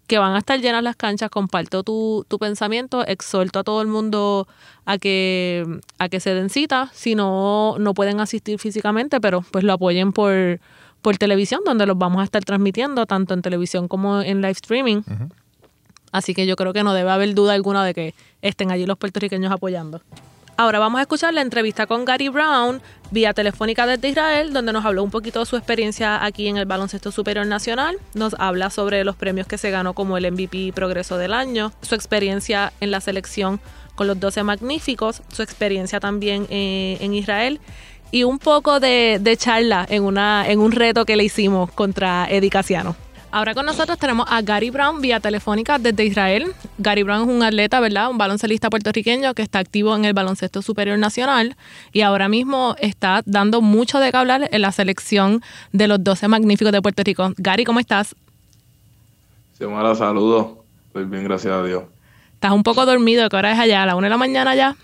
[0.07, 3.87] que van a estar llenas las canchas, comparto tu, tu pensamiento, exhorto a todo el
[3.87, 4.47] mundo
[4.85, 9.65] a que, a que se den cita, si no, no pueden asistir físicamente, pero pues
[9.65, 10.61] lo apoyen por,
[11.01, 15.01] por televisión, donde los vamos a estar transmitiendo, tanto en televisión como en live streaming.
[16.13, 18.97] Así que yo creo que no debe haber duda alguna de que estén allí los
[18.97, 20.01] puertorriqueños apoyando.
[20.59, 24.85] Ahora vamos a escuchar la entrevista con Gary Brown vía telefónica desde Israel, donde nos
[24.85, 27.97] habló un poquito de su experiencia aquí en el Baloncesto Superior Nacional.
[28.15, 31.93] Nos habla sobre los premios que se ganó como el MVP Progreso del Año, su
[31.93, 33.59] experiencia en la selección
[33.93, 37.59] con los 12 Magníficos, su experiencia también eh, en Israel
[38.09, 42.49] y un poco de, de charla en, en un reto que le hicimos contra Eddie
[42.49, 42.95] Casiano.
[43.29, 46.53] Ahora con nosotros tenemos a Gary Brown vía telefónica desde Israel.
[46.77, 48.09] Gary Brown es un atleta, ¿verdad?
[48.09, 51.57] Un baloncelista puertorriqueño que está activo en el baloncesto superior nacional
[51.91, 55.41] y ahora mismo está dando mucho de qué hablar en la selección
[55.73, 57.33] de los 12 magníficos de Puerto Rico.
[57.37, 58.15] Gary, ¿cómo estás?
[59.57, 60.47] Xiomara, saludos.
[60.87, 61.83] Estoy bien, gracias a Dios.
[62.33, 63.83] Estás un poco dormido, ¿qué hora es allá?
[63.83, 64.75] ¿A la una de la mañana ya?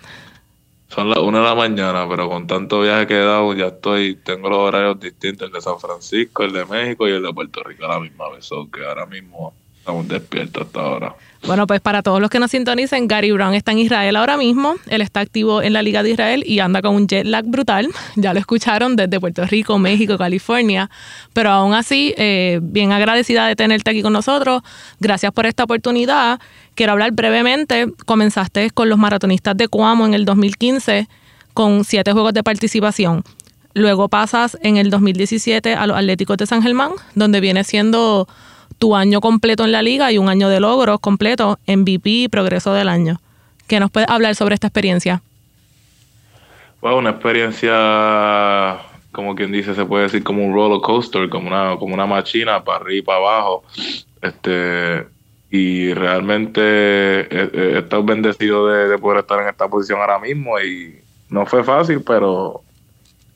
[0.93, 4.13] Son las una de la mañana, pero con tanto viaje que he dado, ya estoy,
[4.17, 7.63] tengo los horarios distintos, el de San Francisco, el de México y el de Puerto
[7.63, 11.15] Rico a la misma vez, que ahora mismo estamos despiertos hasta ahora.
[11.45, 14.75] Bueno, pues para todos los que nos sintonicen, Gary Brown está en Israel ahora mismo.
[14.87, 17.89] Él está activo en la Liga de Israel y anda con un jet lag brutal.
[18.15, 20.89] Ya lo escucharon desde Puerto Rico, México, California.
[21.33, 24.61] Pero aún así, eh, bien agradecida de tenerte aquí con nosotros.
[25.01, 26.39] Gracias por esta oportunidad.
[26.75, 27.87] Quiero hablar brevemente.
[28.05, 31.09] Comenzaste con los maratonistas de Cuamo en el 2015
[31.53, 33.21] con siete juegos de participación.
[33.73, 38.29] Luego pasas en el 2017 a los Atléticos de San Germán, donde viene siendo
[38.83, 42.73] tu año completo en la liga y un año de logros completo, MVP y progreso
[42.73, 43.21] del año.
[43.65, 45.21] ¿Qué nos puedes hablar sobre esta experiencia?
[46.81, 48.79] Bueno, una experiencia,
[49.13, 52.61] como quien dice, se puede decir como un roller coaster, como una, como una máquina
[52.61, 53.63] para arriba y para abajo.
[54.21, 55.07] Este,
[55.49, 60.59] y realmente he, he estado bendecido de, de poder estar en esta posición ahora mismo
[60.59, 62.63] y no fue fácil, pero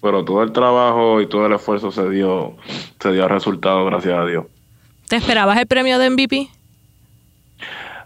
[0.01, 2.57] pero todo el trabajo y todo el esfuerzo se dio
[2.99, 4.45] se dio resultado gracias a Dios.
[5.07, 6.49] ¿Te esperabas el premio de MVP?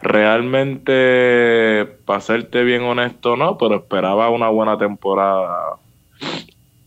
[0.03, 5.77] Realmente, para serte bien honesto, no, pero esperaba una buena temporada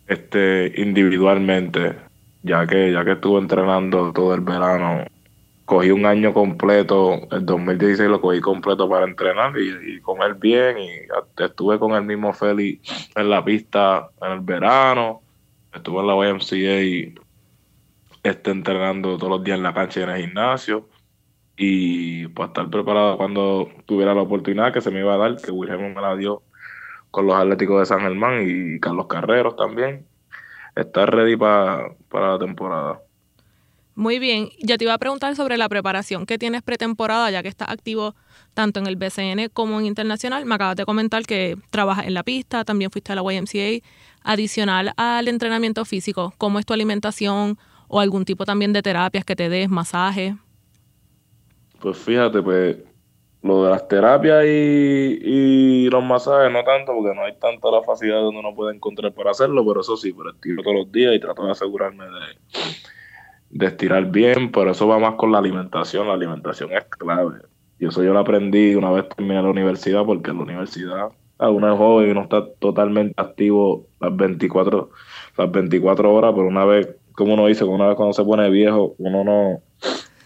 [0.07, 1.97] este individualmente,
[2.43, 5.05] ya que ya que estuve entrenando todo el verano.
[5.65, 10.79] Cogí un año completo, el 2016 lo cogí completo para entrenar y, y comer bien
[10.79, 10.91] y
[11.43, 12.81] estuve con el mismo Feli
[13.17, 15.23] en la pista en el verano,
[15.73, 17.24] estuve en la YMCA
[18.25, 20.89] este, entrenando todos los días en la cancha y en el gimnasio
[21.57, 25.53] y para estar preparado cuando tuviera la oportunidad que se me iba a dar, que
[25.53, 26.43] Wilhelm me la dio
[27.13, 30.05] con los Atléticos de San Germán y Carlos Carreros también,
[30.75, 33.01] estar ready pa- para la temporada.
[33.95, 34.49] Muy bien.
[34.61, 38.17] Yo te iba a preguntar sobre la preparación que tienes pretemporada, ya que estás activo
[38.53, 40.45] tanto en el BCN como en internacional.
[40.47, 43.87] Me acabas de comentar que trabajas en la pista, también fuiste a la YMCA.
[44.25, 47.57] Adicional al entrenamiento físico, ¿cómo es tu alimentación
[47.89, 50.35] o algún tipo también de terapias que te des, masajes?
[51.81, 52.79] Pues fíjate, pues
[53.43, 58.21] lo de las terapias y, los masajes no tanto, porque no hay tanta la facilidad
[58.21, 61.21] donde uno puede encontrar para hacerlo, pero eso sí, pero estiro todos los días y
[61.21, 62.71] trato de asegurarme de,
[63.51, 67.43] de estirar bien, pero eso va más con la alimentación, la alimentación es clave.
[67.79, 71.09] Y eso yo lo aprendí una vez terminé la universidad, porque en la universidad
[71.39, 74.91] a uno es joven y uno está totalmente activo las 24,
[75.37, 78.95] las 24 horas, pero una vez, como uno dice, una vez cuando se pone viejo,
[78.99, 79.63] uno no,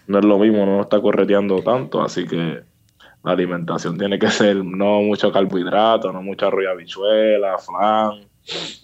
[0.06, 2.60] no es lo mismo, uno no está correteando tanto, así que
[3.24, 8.28] la alimentación tiene que ser no mucho carbohidrato, no mucha arroz habichuela, flan,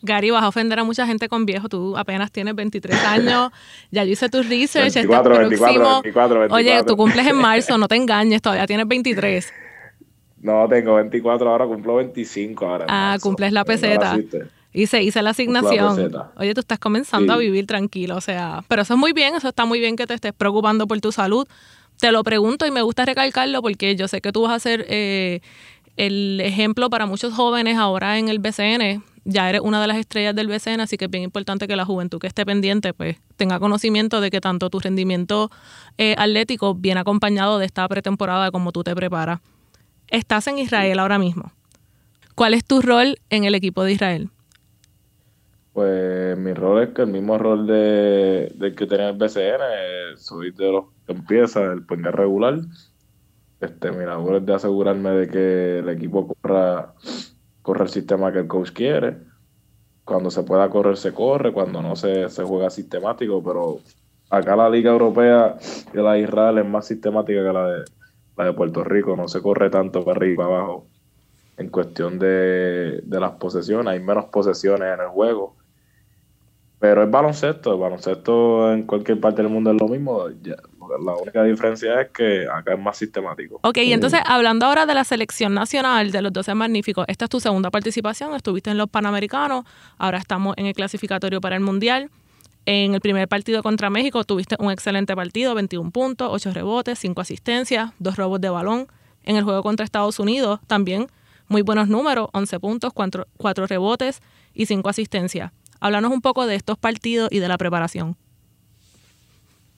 [0.03, 1.69] Gary, vas a ofender a mucha gente con viejo.
[1.69, 3.51] Tú apenas tienes 23 años.
[3.91, 4.95] Ya yo hice tu research.
[4.95, 6.55] 24, 24, 24, 24.
[6.55, 9.53] Oye, tú cumples en marzo, no te engañes, todavía tienes 23.
[10.43, 12.87] No, tengo 24 ahora, cumplo 25 ahora.
[12.89, 14.17] Ah, cumples la peseta.
[14.17, 14.39] cita.
[14.75, 15.97] Y se hizo la asignación.
[15.97, 16.33] peseta.
[16.37, 19.49] Oye, tú estás comenzando a vivir tranquilo, o sea, pero eso es muy bien, eso
[19.49, 21.47] está muy bien que te estés preocupando por tu salud.
[22.01, 24.85] Te lo pregunto y me gusta recalcarlo porque yo sé que tú vas a ser
[24.89, 25.41] eh,
[25.97, 29.05] el ejemplo para muchos jóvenes ahora en el BCN.
[29.25, 31.85] Ya eres una de las estrellas del BCN, así que es bien importante que la
[31.85, 35.51] juventud que esté pendiente pues tenga conocimiento de que tanto tu rendimiento
[35.99, 39.41] eh, atlético viene acompañado de esta pretemporada como tú te preparas.
[40.09, 41.53] Estás en Israel ahora mismo.
[42.35, 44.31] ¿Cuál es tu rol en el equipo de Israel?
[45.75, 50.12] Pues mi rol es que el mismo rol de, del que tenía el BCN, eh,
[50.16, 52.61] soy de los que empieza el puente regular.
[53.61, 56.95] Este, mi labor es de asegurarme de que el equipo corra,
[57.62, 59.18] corra el sistema que el coach quiere.
[60.05, 63.81] Cuando se pueda correr, se corre, cuando no se, se juega sistemático, pero
[64.31, 65.57] acá la Liga Europea
[65.93, 67.85] y la de Israel es más sistemática que la de,
[68.37, 70.87] la de Puerto Rico, no se corre tanto para arriba y para abajo
[71.57, 75.57] en cuestión de, de las posesiones, hay menos posesiones en el juego.
[76.85, 80.28] Pero es baloncesto, el baloncesto en cualquier parte del mundo es lo mismo.
[80.43, 80.57] ya,
[81.03, 83.59] la única diferencia es que acá es más sistemático.
[83.62, 87.30] Ok, y entonces hablando ahora de la selección nacional de los 12 magníficos, esta es
[87.30, 89.64] tu segunda participación, estuviste en los Panamericanos,
[89.97, 92.11] ahora estamos en el clasificatorio para el Mundial.
[92.66, 97.18] En el primer partido contra México tuviste un excelente partido, 21 puntos, 8 rebotes, 5
[97.18, 98.89] asistencias, 2 robos de balón.
[99.22, 101.07] En el juego contra Estados Unidos también
[101.49, 104.20] muy buenos números, 11 puntos, 4, rebotes
[104.55, 105.53] y 5 asistencias.
[105.85, 108.16] Háblanos un poco de estos partidos y de la preparación.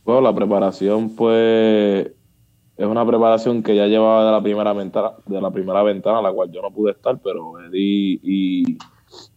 [0.04, 2.12] Bueno, la preparación, pues,
[2.76, 6.30] es una preparación que ya llevaba de la primera ventana, de la primera ventana, la
[6.32, 8.78] cual yo no pude estar, pero Eddie y,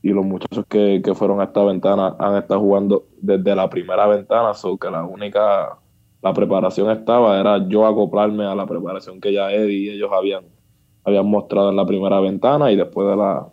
[0.03, 4.05] y los muchachos que, que fueron a esta ventana han estado jugando desde la primera
[4.05, 5.80] ventana, so que la única,
[6.22, 10.43] la preparación estaba, era yo acoplarme a la preparación que ya Eddie y ellos habían,
[11.03, 13.47] habían mostrado en la primera ventana y después de la,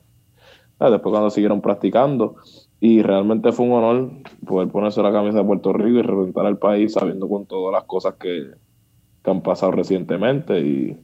[0.80, 2.36] eh, después cuando siguieron practicando.
[2.80, 4.10] Y realmente fue un honor
[4.46, 7.84] poder ponerse la camisa de Puerto Rico y representar al país sabiendo con todas las
[7.84, 8.50] cosas que,
[9.24, 10.96] han pasado recientemente y,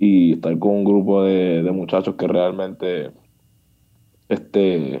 [0.00, 3.12] y estar con un grupo de, de muchachos que realmente
[4.28, 5.00] este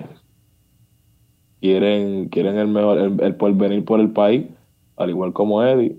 [1.60, 4.46] quieren, quieren el mejor, el, el porvenir por el país,
[4.96, 5.96] al igual como Eddie.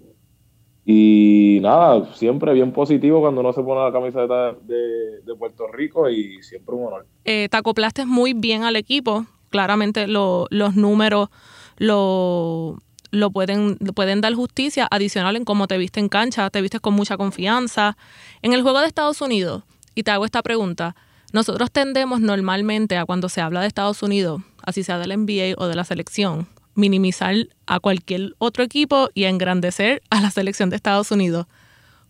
[0.84, 6.10] Y nada, siempre bien positivo cuando uno se pone la camiseta de, de Puerto Rico
[6.10, 7.06] y siempre un honor.
[7.24, 11.30] Eh, te acoplaste muy bien al equipo, claramente lo- los números
[11.78, 12.82] lo,
[13.12, 16.94] lo pueden, pueden dar justicia adicional en cómo te viste en cancha, te viste con
[16.94, 17.98] mucha confianza.
[18.42, 20.96] En el juego de Estados Unidos, y te hago esta pregunta,
[21.34, 25.68] nosotros tendemos normalmente a cuando se habla de Estados Unidos, así sea del NBA o
[25.68, 27.36] de la selección, minimizar
[27.68, 31.48] a cualquier otro equipo y engrandecer a la selección de Estados Unidos.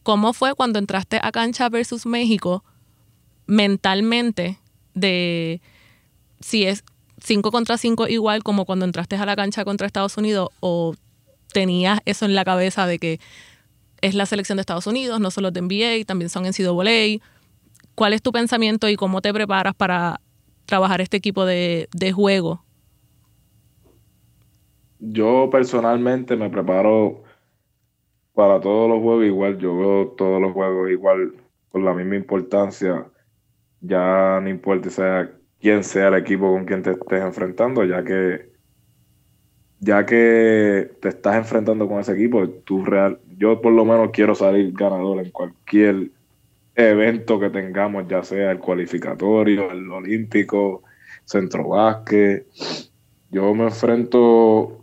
[0.04, 2.64] ¿Cómo fue cuando entraste a cancha versus México
[3.48, 4.60] mentalmente
[4.94, 5.62] de
[6.40, 6.84] si es
[7.24, 10.96] 5 contra 5 igual como cuando entraste a la cancha contra Estados Unidos o
[11.54, 13.20] tenías eso en la cabeza de que
[14.02, 17.24] es la selección de Estados Unidos, no solo de NBA, también son en NCAA.
[17.94, 20.20] ¿Cuál es tu pensamiento y cómo te preparas para
[20.66, 22.64] trabajar este equipo de, de juego?
[25.00, 27.24] Yo personalmente me preparo
[28.34, 29.58] para todos los juegos igual.
[29.60, 31.34] Yo veo todos los juegos igual
[31.70, 33.06] con la misma importancia.
[33.82, 35.32] Ya no importa sea
[35.62, 38.52] quién sea el equipo con quien te estés enfrentando, ya que
[39.80, 44.36] ya que te estás enfrentando con ese equipo, tú real, yo por lo menos quiero
[44.36, 46.12] salir ganador en cualquier
[46.76, 50.84] evento que tengamos, ya sea el cualificatorio, el olímpico,
[51.26, 52.46] centro básquet.
[53.32, 54.78] Yo me enfrento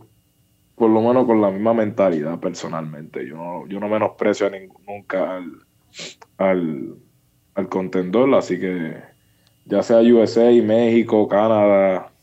[0.75, 3.25] por lo menos con la misma mentalidad personalmente.
[3.25, 4.51] Yo no, yo no menosprecio
[4.85, 5.37] nunca
[6.37, 6.95] al,
[7.55, 9.08] al contendor, así que
[9.69, 12.13] ya sea USA, México, Canadá,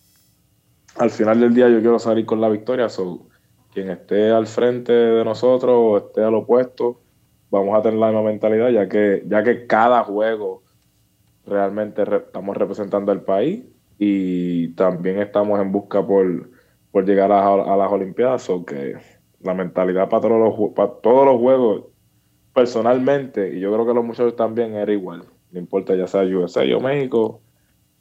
[0.96, 2.88] al final del día yo quiero salir con la victoria.
[2.88, 3.28] So,
[3.70, 7.04] quien esté al frente de nosotros o esté al opuesto,
[7.50, 10.64] vamos a tener la misma mentalidad, ya que, ya que cada juego
[11.44, 13.66] realmente re- estamos representando al país
[13.98, 16.50] y también estamos en busca por,
[16.90, 18.48] por llegar a, a las Olimpiadas.
[18.50, 18.96] O que
[19.40, 21.86] la mentalidad para todos, los, para todos los juegos,
[22.54, 25.26] personalmente, y yo creo que los muchachos también era igual.
[25.56, 27.40] No importa ya sea USA o México,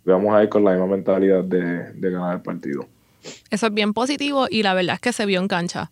[0.03, 2.85] vamos a ir con la misma mentalidad de, de ganar el partido.
[3.49, 5.89] Eso es bien positivo y la verdad es que se vio en cancha.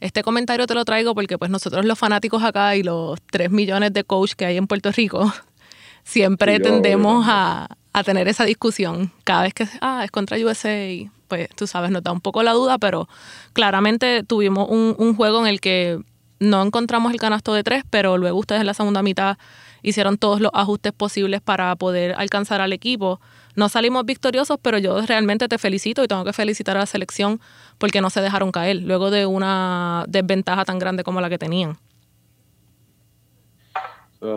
[0.00, 3.92] Este comentario te lo traigo porque pues nosotros los fanáticos acá y los 3 millones
[3.92, 5.32] de coach que hay en Puerto Rico,
[6.02, 9.12] siempre yo, tendemos a, a tener esa discusión.
[9.22, 10.88] Cada vez que ah, es contra USA,
[11.28, 13.08] pues tú sabes, nos da un poco la duda, pero
[13.52, 16.00] claramente tuvimos un, un juego en el que
[16.40, 19.38] no encontramos el canasto de tres, pero luego ustedes en la segunda mitad
[19.84, 23.20] hicieron todos los ajustes posibles para poder alcanzar al equipo.
[23.54, 27.40] No salimos victoriosos, pero yo realmente te felicito y tengo que felicitar a la selección
[27.78, 31.76] porque no se dejaron caer luego de una desventaja tan grande como la que tenían.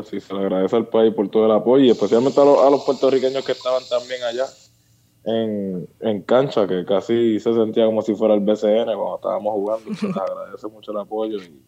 [0.03, 3.45] Sí, se le agradece al país por todo el apoyo y especialmente a los, puertorriqueños
[3.45, 4.45] que estaban también allá
[5.23, 9.95] en, cancha, que casi se sentía como si fuera el BCN cuando estábamos jugando.
[9.95, 11.61] Se les agradece mucho el apoyo y,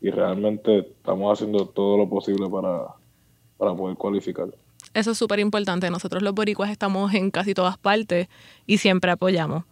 [0.00, 2.86] y realmente estamos haciendo todo lo posible para,
[3.56, 4.48] para poder cualificar.
[4.94, 5.90] Eso es súper importante.
[5.90, 8.28] Nosotros los boricuas estamos en casi todas partes
[8.66, 9.64] y siempre apoyamos.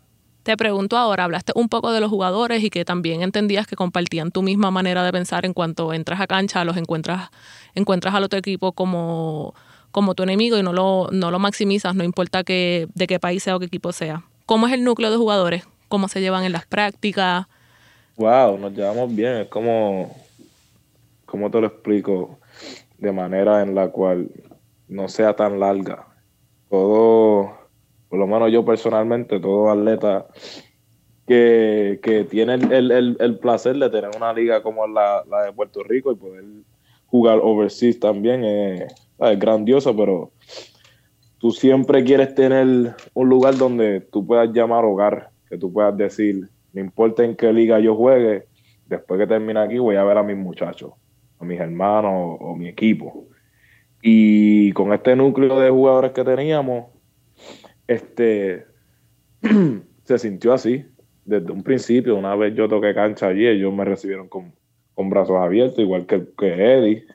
[0.43, 4.31] Te pregunto ahora, hablaste un poco de los jugadores y que también entendías que compartían
[4.31, 7.31] tu misma manera de pensar en cuanto entras a cancha, los encuentras,
[7.75, 9.55] encuentras al otro equipo como,
[9.91, 13.43] como tu enemigo y no lo, no lo maximizas, no importa que, de qué país
[13.43, 14.23] sea o qué equipo sea.
[14.45, 15.67] ¿Cómo es el núcleo de jugadores?
[15.89, 17.47] ¿Cómo se llevan en las prácticas?
[18.17, 19.37] Wow, nos llevamos bien.
[19.37, 20.11] Es como,
[21.27, 22.39] ¿cómo te lo explico?
[22.97, 24.31] De manera en la cual
[24.89, 26.07] no sea tan larga.
[26.71, 27.53] Todo,
[28.09, 30.27] por lo menos yo personalmente, todo atleta
[31.27, 36.17] que, que tiene el, placer de tener una liga como la, de Puerto Rico y
[36.17, 36.45] poder
[37.07, 40.31] jugar overseas también es, es grandioso, pero
[41.39, 46.49] tú siempre quieres tener un lugar donde tú puedas llamar hogar, que tú puedas decir,
[46.77, 48.49] no importa en qué liga yo juegue,
[48.85, 50.93] después que termine aquí voy a ver a mis muchachos,
[51.39, 53.29] a mis hermanos o mi equipo.
[54.03, 56.85] Y con este núcleo de jugadores que teníamos,
[57.87, 58.67] este
[60.05, 60.85] se sintió así
[61.25, 62.15] desde un principio.
[62.15, 64.53] Una vez yo toqué cancha allí, ellos me recibieron con,
[65.09, 67.07] brazos abiertos, igual que, que Eddie.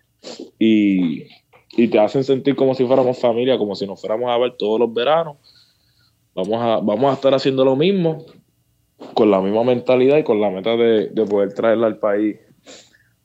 [0.57, 1.27] Y,
[1.77, 4.79] y, te hacen sentir como si fuéramos familia, como si nos fuéramos a ver todos
[4.79, 5.37] los veranos.
[6.33, 8.25] Vamos a, vamos a estar haciendo lo mismo,
[9.13, 12.37] con la misma mentalidad y con la meta de, de poder traerle al país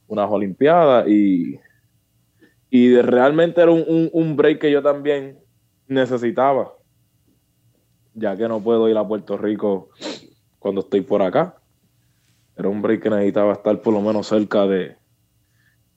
[0.08, 1.08] unas Olimpiadas.
[1.08, 1.58] Y,
[2.70, 5.38] y de, realmente era un, un, break que yo también
[5.88, 6.72] necesitaba,
[8.14, 9.90] ya que no puedo ir a Puerto Rico
[10.58, 11.56] cuando estoy por acá.
[12.56, 14.96] Era un break que necesitaba estar por lo menos cerca de,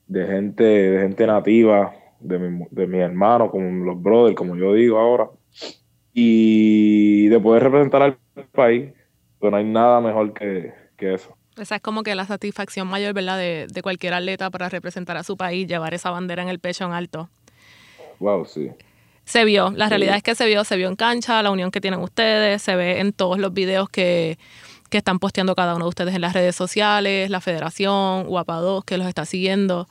[0.06, 4.74] de gente, de gente nativa, de, mi, de mis hermanos, como los brothers, como yo
[4.74, 5.30] digo ahora,
[6.12, 8.18] y de poder representar al
[8.52, 8.92] país,
[9.40, 11.36] pero no hay nada mejor que, que eso.
[11.56, 15.24] Esa es como que la satisfacción mayor, ¿verdad?, de, de, cualquier atleta para representar a
[15.24, 17.28] su país, llevar esa bandera en el pecho en alto.
[18.18, 18.70] Wow, sí.
[19.24, 21.80] Se vio, la realidad es que se vio, se vio en cancha, la unión que
[21.80, 24.38] tienen ustedes, se ve en todos los videos que,
[24.88, 28.84] que están posteando cada uno de ustedes en las redes sociales, la federación, Guapa 2,
[28.84, 29.88] que los está siguiendo.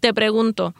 [0.00, 0.74] Te pregunto,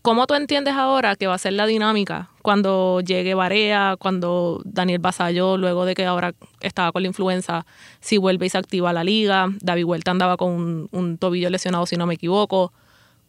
[0.00, 4.98] ¿Cómo tú entiendes ahora que va a ser la dinámica cuando llegue Barea, cuando Daniel
[4.98, 7.64] Basayo, luego de que ahora estaba con la influenza,
[8.00, 9.48] si vuelve y se activa la liga?
[9.60, 12.72] David Huerta andaba con un, tobillo lesionado, si no me equivoco.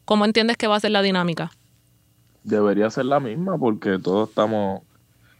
[0.05, 1.51] ¿Cómo entiendes que va a ser la dinámica?
[2.43, 4.81] Debería ser la misma porque todos estamos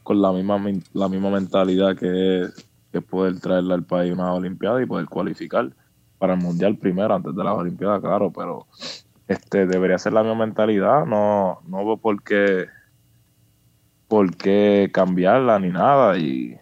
[0.04, 0.62] con la misma,
[0.94, 5.72] la misma mentalidad que es, poder traerle al país una Olimpiada y poder cualificar
[6.20, 8.68] para el Mundial primero antes de las Olimpiadas, claro, pero
[9.28, 11.98] este, debería ser la misma mentalidad, no, no veo
[14.14, 16.20] por qué, cambiarla ni nada.
[16.20, 16.56] Y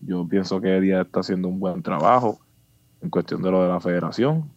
[0.00, 2.38] yo pienso que Eddie está haciendo un buen trabajo
[3.00, 4.52] en cuestión de lo de la federación,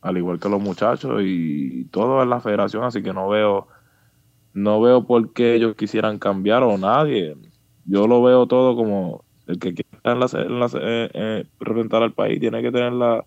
[0.00, 3.68] al igual que los muchachos y todo en la federación, así que no veo,
[4.54, 7.36] no veo por qué ellos quisieran cambiar o nadie.
[7.84, 12.72] Yo lo veo todo como el que quiera eh, eh, representar al país tiene que
[12.72, 13.22] tener la,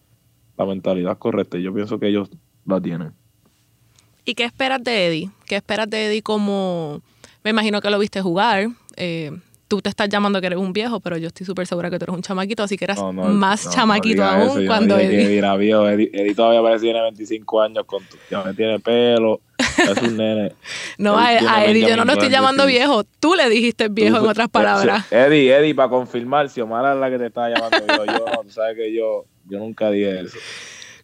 [0.58, 2.32] la mentalidad correcta y yo pienso que ellos
[2.66, 3.14] la tienen.
[4.26, 5.30] ¿Y qué esperas de Eddie?
[5.46, 7.04] ¿Qué esperas de Eddie como...
[7.50, 8.68] Me imagino que lo viste jugar.
[8.96, 9.32] Eh,
[9.68, 12.06] tú te estás llamando que eres un viejo, pero yo estoy súper segura que tú
[12.06, 15.40] eres un chamaquito, así que eras más chamaquito aún cuando Eddie...
[15.40, 15.90] Eddie, viejo.
[15.90, 20.54] Eddie, todavía parece que tiene 25 años, con ya me tiene pelo, es un nene.
[21.00, 24.50] no, a, Eddie yo no lo estoy llamando viejo, tú le dijiste viejo en otras
[24.50, 25.08] palabras.
[25.12, 28.52] Eddie, Eddie, para confirmar, si Omar es la que te está llamando yo, yo tú
[28.52, 30.38] sabes que yo, yo nunca dije eso.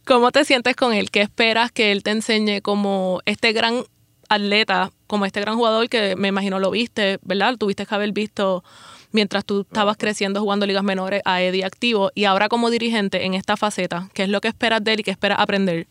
[0.05, 1.09] ¿Cómo te sientes con él?
[1.09, 3.83] ¿Qué esperas que él te enseñe como este gran
[4.36, 7.57] atleta, como este gran jugador que me imagino lo viste, ¿verdad?
[7.57, 8.63] Tuviste que haber visto
[9.11, 13.33] mientras tú estabas creciendo jugando ligas menores a Eddie activo y ahora como dirigente en
[13.33, 15.88] esta faceta, ¿qué es lo que esperas de él y qué esperas aprender?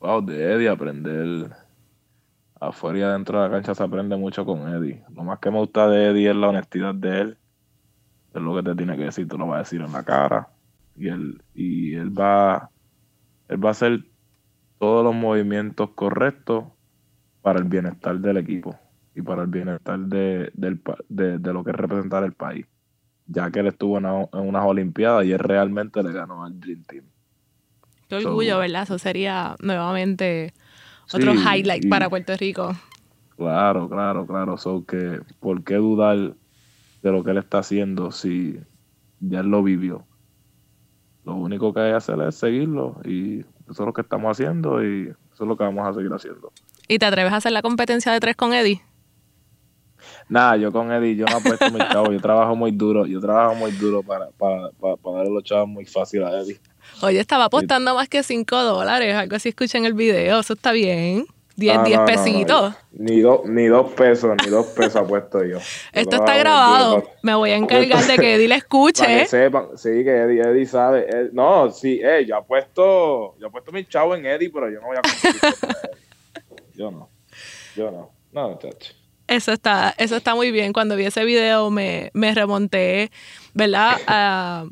[0.00, 1.50] Wow, de Eddie aprender
[2.60, 5.02] afuera y adentro de la cancha se aprende mucho con Eddie.
[5.14, 7.38] Lo más que me gusta de Eddie es la honestidad de él.
[8.34, 10.48] Es lo que te tiene que decir, tú lo vas a decir en la cara
[10.96, 12.70] y él, y él va,
[13.48, 14.04] él va a hacer
[14.78, 16.64] todos los movimientos correctos
[17.42, 18.78] para el bienestar del equipo.
[19.14, 22.66] y para el bienestar de, del, de, de lo que es representar el país,
[23.26, 26.84] ya que él estuvo en, en unas Olimpiadas y él realmente le ganó al Dream
[26.84, 27.06] Team.
[28.08, 28.82] Qué orgullo, ¿verdad?
[28.84, 30.52] Eso sería nuevamente
[31.12, 32.76] otro Sí, highlight y- para Puerto Rico.
[33.36, 34.56] Claro, claro, claro.
[34.56, 36.16] So que, ¿por qué dudar
[37.02, 38.60] de lo que él está haciendo si
[39.20, 40.08] ya él lo vivió?
[41.24, 44.82] Lo único que hay que hacer es seguirlo y eso es lo que estamos haciendo
[44.82, 46.52] y eso es lo que vamos a seguir haciendo.
[46.88, 48.82] ¿Y te atreves a hacer la competencia de tres con Eddie?
[50.28, 53.54] Nada, yo con Eddie, yo no apuesto mis chavos, yo trabajo muy duro, yo trabajo
[53.54, 56.60] muy duro para, para, para, para darle los chavos muy fácil a Eddie.
[57.02, 60.72] Oye, estaba apostando más que 5 dólares, algo así escuché en el video, eso está
[60.72, 61.26] bien.
[61.56, 62.74] 10, Ah, 10 no, no, no, pesitos.
[62.92, 65.58] Ni, dos ni dos pesos, ni dos pesos apuesto yo.
[65.58, 67.02] Yo Esto está grabado.
[67.02, 69.06] para- Me voy a encargar de que Eddie le Para escuche.
[69.06, 71.06] que sepan, sí, que Eddie, Eddie sabe.
[71.08, 74.86] Eh, no, sí, eh, yo apuesto, yo apuesto mi chavo en Eddie, pero yo no
[74.88, 75.00] voy a.
[76.74, 77.08] Yo no,
[77.74, 78.92] yo no, no, muchacho.
[79.26, 80.72] Eso está, eso está muy bien.
[80.74, 83.10] Cuando vi ese video me, me remonté,
[83.54, 83.96] ¿verdad?
[84.06, 84.66] A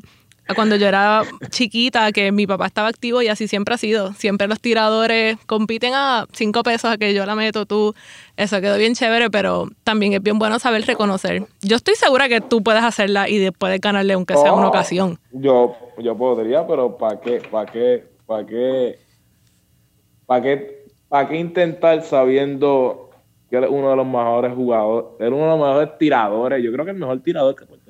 [0.54, 4.12] cuando yo era chiquita, que mi papá estaba activo y así siempre ha sido.
[4.12, 7.94] Siempre los tiradores compiten a cinco pesos a que yo la meto tú.
[8.36, 11.44] Eso quedó bien chévere, pero también es bien bueno saber reconocer.
[11.62, 14.68] Yo estoy segura que tú puedes hacerla y de- puedes ganarle aunque sea una Oh,
[14.68, 15.18] ocasión.
[15.32, 18.98] Yo, yo podría, pero ¿para qué, para qué, para qué,
[20.26, 23.10] para qué, para qué intentar sabiendo
[23.50, 26.62] que él es uno de los mejores jugadores, él es uno de los mejores tiradores,
[26.62, 27.83] yo creo que el mejor tirador que Rico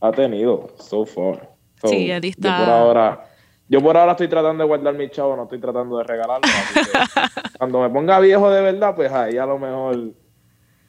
[0.00, 1.50] ha tenido so far.
[1.80, 3.24] So, Sí, Eddie está- Yo por ahora,
[3.68, 6.46] yo por ahora estoy tratando de guardar mi chavo, no estoy tratando de regalarlo.
[6.46, 6.98] así que
[7.58, 9.96] cuando me ponga viejo de verdad, pues ahí a lo mejor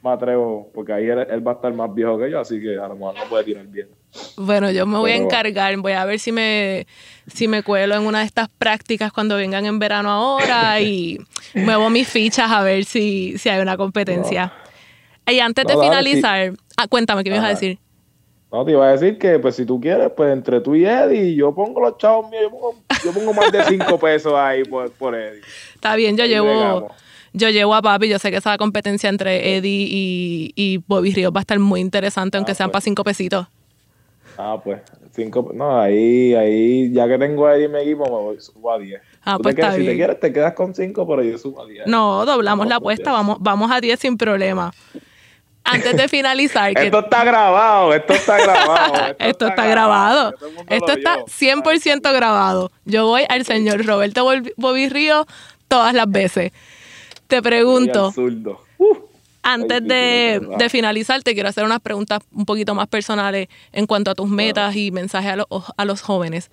[0.02, 2.78] me atrevo, porque ahí él, él va a estar más viejo que yo, así que
[2.78, 3.88] a lo mejor no puede tirar bien.
[4.36, 6.86] Bueno, yo me voy a encargar, voy a ver si me,
[7.26, 11.18] si me cuelo en una de estas prácticas cuando vengan en verano ahora y
[11.54, 14.52] muevo mis fichas a ver si, si hay una competencia.
[15.26, 17.78] Y antes de No, dale, finalizar, ah, cuéntame, ¿qué me ibas a decir?
[18.52, 21.34] No, te iba a decir que, pues, si tú quieres, pues, entre tú y Eddie,
[21.36, 22.74] yo pongo los chavos míos, yo pongo,
[23.04, 25.40] yo pongo más de cinco pesos ahí por, por Eddie.
[25.74, 26.88] Está bien, yo Ahí llevo,
[27.32, 31.32] yo llevo a papi, yo sé que esa competencia entre Eddie y, y Bobby Ríos
[31.32, 32.72] va a estar muy interesante, aunque Ah, sean pues.
[32.72, 33.46] para cinco pesitos.
[34.36, 34.80] Ah, pues,
[35.12, 38.72] cinco, no, ahí, ahí, ya que tengo a Eddie en mi equipo, me voy, subo
[38.72, 39.00] a 10.
[39.22, 39.96] Ah, pues quedas- está Si te bien.
[39.96, 41.86] quieres, te quedas con cinco, pero yo subo a 10.
[41.86, 44.72] No, doblamos No, la pues, apuesta, vamos, vamos a 10 sin problema.
[45.64, 49.14] Antes de finalizar, que Esto está grabado, esto está grabado.
[49.18, 50.34] Esto está grabado.
[50.68, 51.26] Esto está vio.
[51.26, 52.72] 100% grabado.
[52.84, 54.24] Yo voy al señor Roberto
[54.56, 55.26] Bobby Río
[55.68, 56.52] todas las veces.
[57.28, 58.12] Te pregunto.
[58.78, 58.96] Uh,
[59.42, 64.14] antes de, finalizar, te quiero hacer unas preguntas un poquito más personales en cuanto a
[64.14, 65.46] tus metas y mensajes a, los-
[65.76, 66.50] a los jóvenes.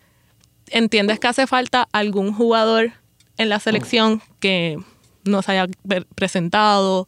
[0.70, 2.91] ¿Entiendes que hace falta algún jugador
[3.38, 4.78] en la selección que
[5.24, 7.08] no se haya pre- presentado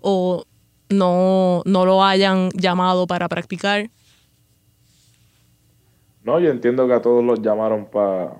[0.00, 0.44] o
[0.90, 3.90] no, no lo hayan llamado para practicar?
[6.22, 8.34] No, yo entiendo que a todos los llamaron para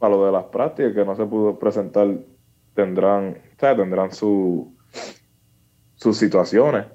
[0.00, 2.08] lo de las prácticas, que no se pudo presentar,
[2.74, 4.76] tendrán, o sea, tendrán su,
[5.94, 6.86] sus situaciones.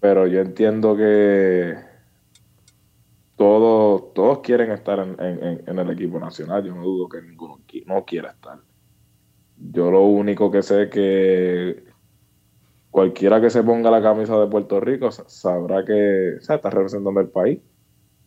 [0.00, 1.76] Pero yo entiendo que
[3.36, 6.64] todos, todos quieren estar en, en- en- el equipo nacional.
[6.64, 8.60] Yo no dudo que ninguno no quiera estar.
[9.56, 11.84] Yo lo único que sé es que
[12.92, 16.70] cualquiera que se ponga la camisa de Puerto Rico sa- sabrá que o sea, está
[16.70, 17.60] representando el país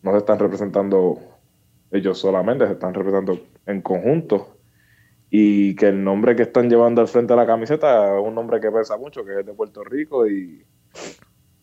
[0.02, 1.18] no se están representando
[1.90, 4.58] ellos solamente, se están representando en conjunto.
[5.30, 8.60] Y que el nombre que están llevando al frente de la camiseta es un nombre
[8.60, 10.26] que pesa mucho, que es de Puerto Rico.
[10.28, 10.64] Y,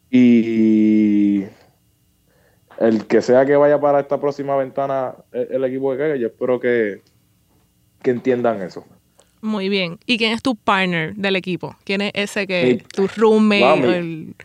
[0.10, 1.46] y
[2.80, 6.28] el que sea que vaya para esta próxima ventana, el, el equipo que caiga, yo
[6.28, 7.02] espero que,
[8.02, 8.86] que entiendan eso.
[9.44, 10.00] Muy bien.
[10.06, 11.76] ¿Y quién es tu partner del equipo?
[11.84, 13.64] ¿Quién es ese que Mi- tu roommate?
[13.64, 14.36] O el-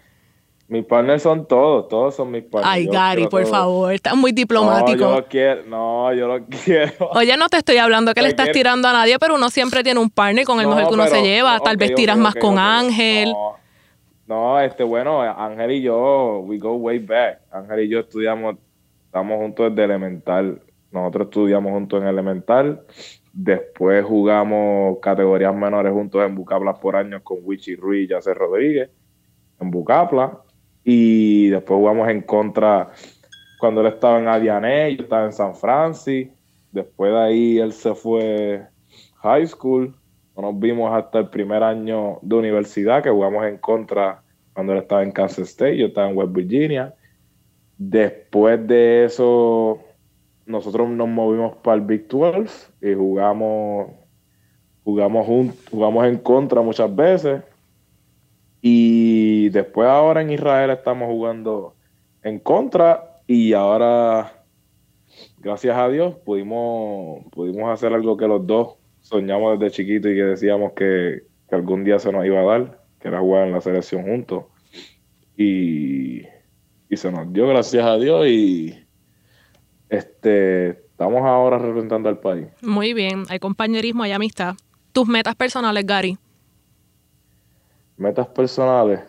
[0.66, 2.66] Mis partners son todos, todos son mis partners.
[2.74, 3.50] Ay, Yo Gary, por todos.
[3.50, 4.98] favor, estás muy No, diplomático.
[4.98, 7.08] yo lo quiero, no, yo lo quiero.
[7.12, 9.82] Oye, no te estoy hablando que le estás quiero- tirando a nadie, pero uno siempre
[9.84, 11.54] tiene un partner con el No, mejor que uno pero- se lleva.
[11.58, 12.58] no, Tal vez tiras más con.
[12.58, 13.30] Ángel.
[13.30, 13.54] No,
[14.26, 17.38] no, este, bueno, Ángel y yo, we go way back.
[17.52, 18.56] Ángel y yo estudiamos,
[19.06, 20.60] estamos juntos desde elemental.
[20.90, 22.82] Nosotros estudiamos juntos en elemental.
[23.40, 28.90] Después jugamos categorías menores juntos en Bucapla por años con Wichi Ruiz y Yacer Rodríguez
[29.60, 30.40] en Bucapla.
[30.82, 32.88] Y después jugamos en contra
[33.60, 36.34] cuando él estaba en Adiané, yo estaba en San Francisco.
[36.72, 38.66] Después de ahí él se fue
[39.22, 39.94] high school.
[40.36, 44.20] No nos vimos hasta el primer año de universidad, que jugamos en contra
[44.52, 46.92] cuando él estaba en Kansas State, yo estaba en West Virginia.
[47.76, 49.78] Después de eso,
[50.48, 53.90] nosotros nos movimos para el Big 12 y jugamos,
[54.82, 57.42] jugamos, jun- jugamos en contra muchas veces.
[58.60, 61.76] Y después ahora en Israel estamos jugando
[62.22, 64.42] en contra y ahora,
[65.38, 70.24] gracias a Dios, pudimos, pudimos hacer algo que los dos soñamos desde chiquito y que
[70.24, 73.60] decíamos que, que algún día se nos iba a dar, que era jugar en la
[73.60, 74.44] selección juntos.
[75.36, 76.22] Y,
[76.88, 78.87] y se nos dio, gracias a Dios, y
[79.88, 82.46] este, estamos ahora representando al país.
[82.62, 84.54] Muy bien, hay compañerismo, hay amistad.
[84.92, 86.18] Tus metas personales, Gary.
[87.96, 89.00] Metas personales.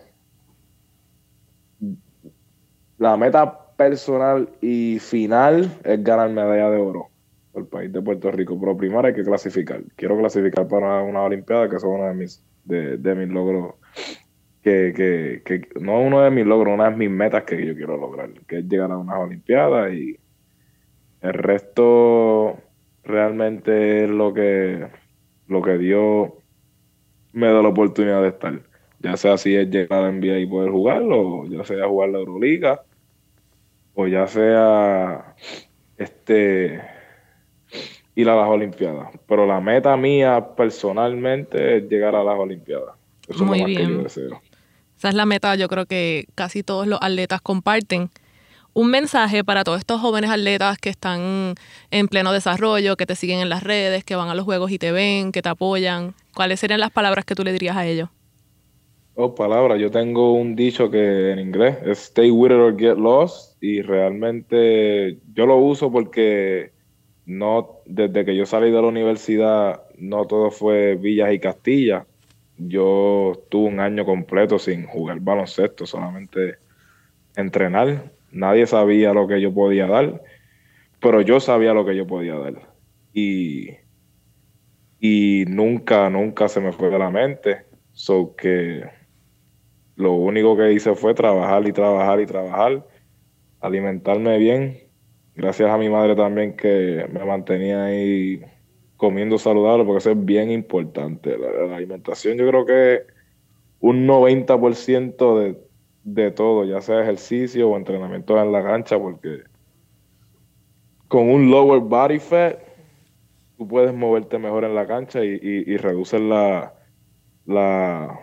[2.98, 7.10] La meta personal y final es ganar medalla de oro
[7.56, 8.60] al país de Puerto Rico.
[8.60, 9.82] Pero primero hay que clasificar.
[9.96, 13.76] Quiero clasificar para una Olimpiada, que es uno de mis, de, de mis logros.
[14.62, 17.96] Que, que, que no uno de mis logros, una de mis metas que yo quiero
[17.96, 20.20] lograr, que es llegar a unas Olimpiadas y
[21.22, 22.58] el resto
[23.04, 24.88] realmente es lo que,
[25.48, 26.30] lo que Dios
[27.34, 28.62] me da la oportunidad de estar.
[29.00, 32.20] Ya sea si es llegar a NBA y poder jugarlo, o ya sea jugar la
[32.20, 32.82] Euroliga,
[33.94, 35.36] o ya sea
[35.98, 36.82] este
[38.16, 39.10] ir a las Olimpiadas.
[39.28, 42.96] Pero la meta mía personalmente es llegar a las Olimpiadas.
[43.28, 43.98] Eso Muy es lo más que bien.
[43.98, 44.42] yo deseo.
[44.98, 48.10] Esa es la meta, yo creo que casi todos los atletas comparten.
[48.80, 51.56] Un mensaje para todos estos jóvenes atletas que están
[51.92, 54.80] en pleno desarrollo, que te siguen en las redes, que van a los juegos y
[54.80, 56.14] te ven, que te apoyan.
[56.34, 58.08] ¿Cuáles serían las palabras que tú le dirías a ellos?
[59.16, 59.76] Oh, palabra.
[59.76, 63.82] Yo tengo un dicho que en inglés es stay with it or get lost y
[63.82, 66.72] realmente yo lo uso porque
[67.26, 72.06] no desde que yo salí de la universidad no todo fue villas y castillas.
[72.58, 76.60] Yo estuve un año completo sin jugar baloncesto, solamente
[77.36, 78.19] entrenar.
[78.32, 80.22] Nadie sabía lo que yo podía dar,
[81.02, 82.74] pero yo sabía lo que yo podía dar.
[83.14, 83.70] Y,
[85.00, 87.66] y nunca, nunca se me fue de la mente.
[87.92, 88.84] So que
[89.96, 92.86] lo único que hice fue trabajar y trabajar y trabajar,
[93.60, 94.78] alimentarme bien.
[95.36, 98.42] Gracias a mi madre también que me mantenía ahí
[98.96, 101.38] comiendo saludable, porque eso es bien importante.
[101.38, 103.04] La, alimentación yo creo que
[103.80, 105.58] un 90% de,
[106.14, 109.44] de todo, ya sea ejercicio o entrenamiento en la cancha, porque
[111.08, 112.60] con un lower body fat
[113.58, 116.74] tú puedes moverte mejor en la cancha y, y, y reduces la,
[117.46, 118.20] la,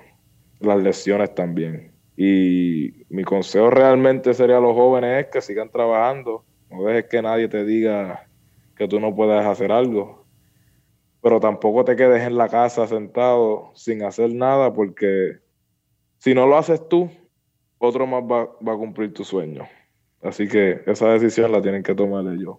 [0.61, 1.93] las lesiones también.
[2.16, 7.20] Y mi consejo realmente sería a los jóvenes es que sigan trabajando, no dejes que
[7.20, 8.26] nadie te diga
[8.76, 10.24] que tú no puedes hacer algo,
[11.20, 15.39] pero tampoco te quedes en la casa sentado sin hacer nada porque
[16.18, 17.11] si no lo haces tú,
[17.78, 19.66] otro más va, va a cumplir tu sueño.
[20.22, 22.56] Así que esa decisión la tienen que tomar ellos.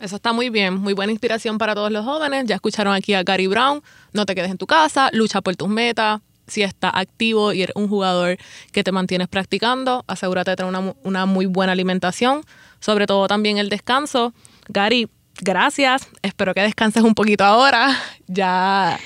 [0.00, 2.46] Eso está muy bien, muy buena inspiración para todos los jóvenes.
[2.46, 3.80] Ya escucharon aquí a Gary Brown.
[4.12, 6.20] No te quedes en tu casa, lucha por tus metas.
[6.46, 8.36] Si estás activo y eres un jugador
[8.72, 12.42] que te mantienes practicando, asegúrate de tener una, una muy buena alimentación,
[12.80, 14.34] sobre todo también el descanso.
[14.68, 15.08] Gary,
[15.40, 16.08] gracias.
[16.22, 17.88] Espero que descanses un poquito ahora.
[18.26, 18.98] Ya,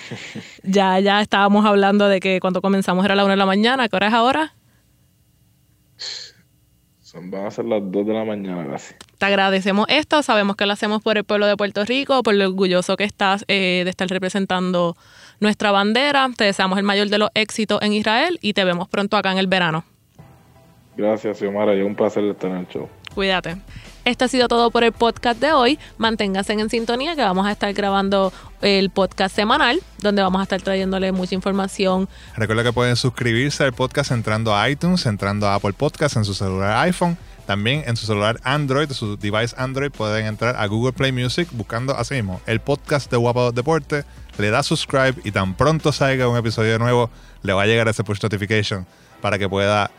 [0.63, 3.89] ya, ya estábamos hablando de que cuando comenzamos era la una de la mañana.
[3.89, 4.55] ¿Qué hora es ahora?
[7.01, 8.95] Son, van a ser las 2 de la mañana casi.
[9.17, 12.47] Te agradecemos esto, sabemos que lo hacemos por el pueblo de Puerto Rico, por lo
[12.47, 14.97] orgulloso que estás eh, de estar representando
[15.41, 16.29] nuestra bandera.
[16.37, 19.39] Te deseamos el mayor de los éxitos en Israel y te vemos pronto acá en
[19.39, 19.85] el verano.
[20.97, 21.75] Gracias, Xiomara.
[21.75, 22.89] Y un placer estar en el show.
[23.15, 23.57] Cuídate.
[24.09, 25.79] Esto ha sido todo por el podcast de hoy.
[25.99, 28.33] Manténganse en sintonía que vamos a estar grabando
[28.63, 32.09] el podcast semanal, donde vamos a estar trayéndole mucha información.
[32.35, 36.33] Recuerda que pueden suscribirse al podcast entrando a iTunes, entrando a Apple Podcast en su
[36.33, 37.19] celular iPhone.
[37.45, 41.95] También en su celular Android, su device Android, pueden entrar a Google Play Music buscando
[41.95, 44.05] así mismo el podcast de Guapa Deporte.
[44.39, 47.11] Le da subscribe y tan pronto salga un episodio nuevo,
[47.43, 48.87] le va a llegar ese push notification
[49.21, 49.91] para que pueda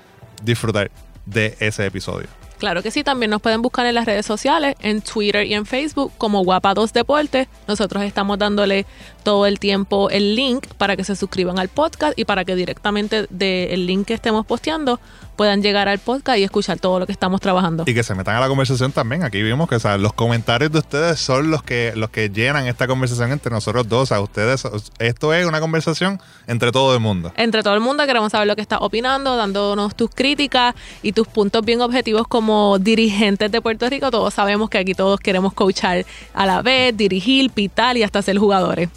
[0.41, 0.89] disfrutar
[1.27, 2.38] de ese episodio.
[2.59, 5.65] Claro que sí, también nos pueden buscar en las redes sociales, en Twitter y en
[5.65, 7.47] Facebook como Guapa2 Deportes.
[7.69, 8.85] Nosotros estamos dándole
[9.19, 13.27] todo el tiempo el link para que se suscriban al podcast y para que directamente
[13.29, 14.99] del link que estemos posteando
[15.39, 17.85] puedan llegar al podcast y escuchar todo lo que estamos trabajando.
[17.87, 19.23] Y que se metan a la conversación también.
[19.23, 22.67] Aquí vimos que o sea, los comentarios de ustedes son los que, los que llenan
[22.67, 24.01] esta conversación entre nosotros dos.
[24.01, 24.67] O sea, ustedes,
[24.99, 27.31] esto es una conversación entre todo el mundo.
[27.37, 31.25] Entre todo el mundo queremos saber lo que estás opinando, dándonos tus críticas y tus
[31.25, 34.11] puntos bien objetivos como dirigentes de Puerto Rico.
[34.11, 38.37] Todos sabemos que aquí todos queremos coachar a la vez, dirigir, pitar y hasta ser
[38.37, 38.89] jugadores.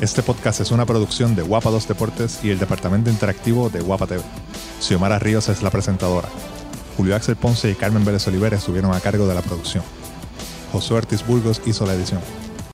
[0.00, 4.06] Este podcast es una producción de Guapa 2 Deportes y el departamento interactivo de Guapa
[4.06, 4.22] TV.
[4.80, 6.26] Xiomara Ríos es la presentadora.
[6.96, 9.84] Julio Axel Ponce y Carmen Vélez Oliveres estuvieron a cargo de la producción.
[10.72, 12.22] Josué Ortiz Burgos hizo la edición.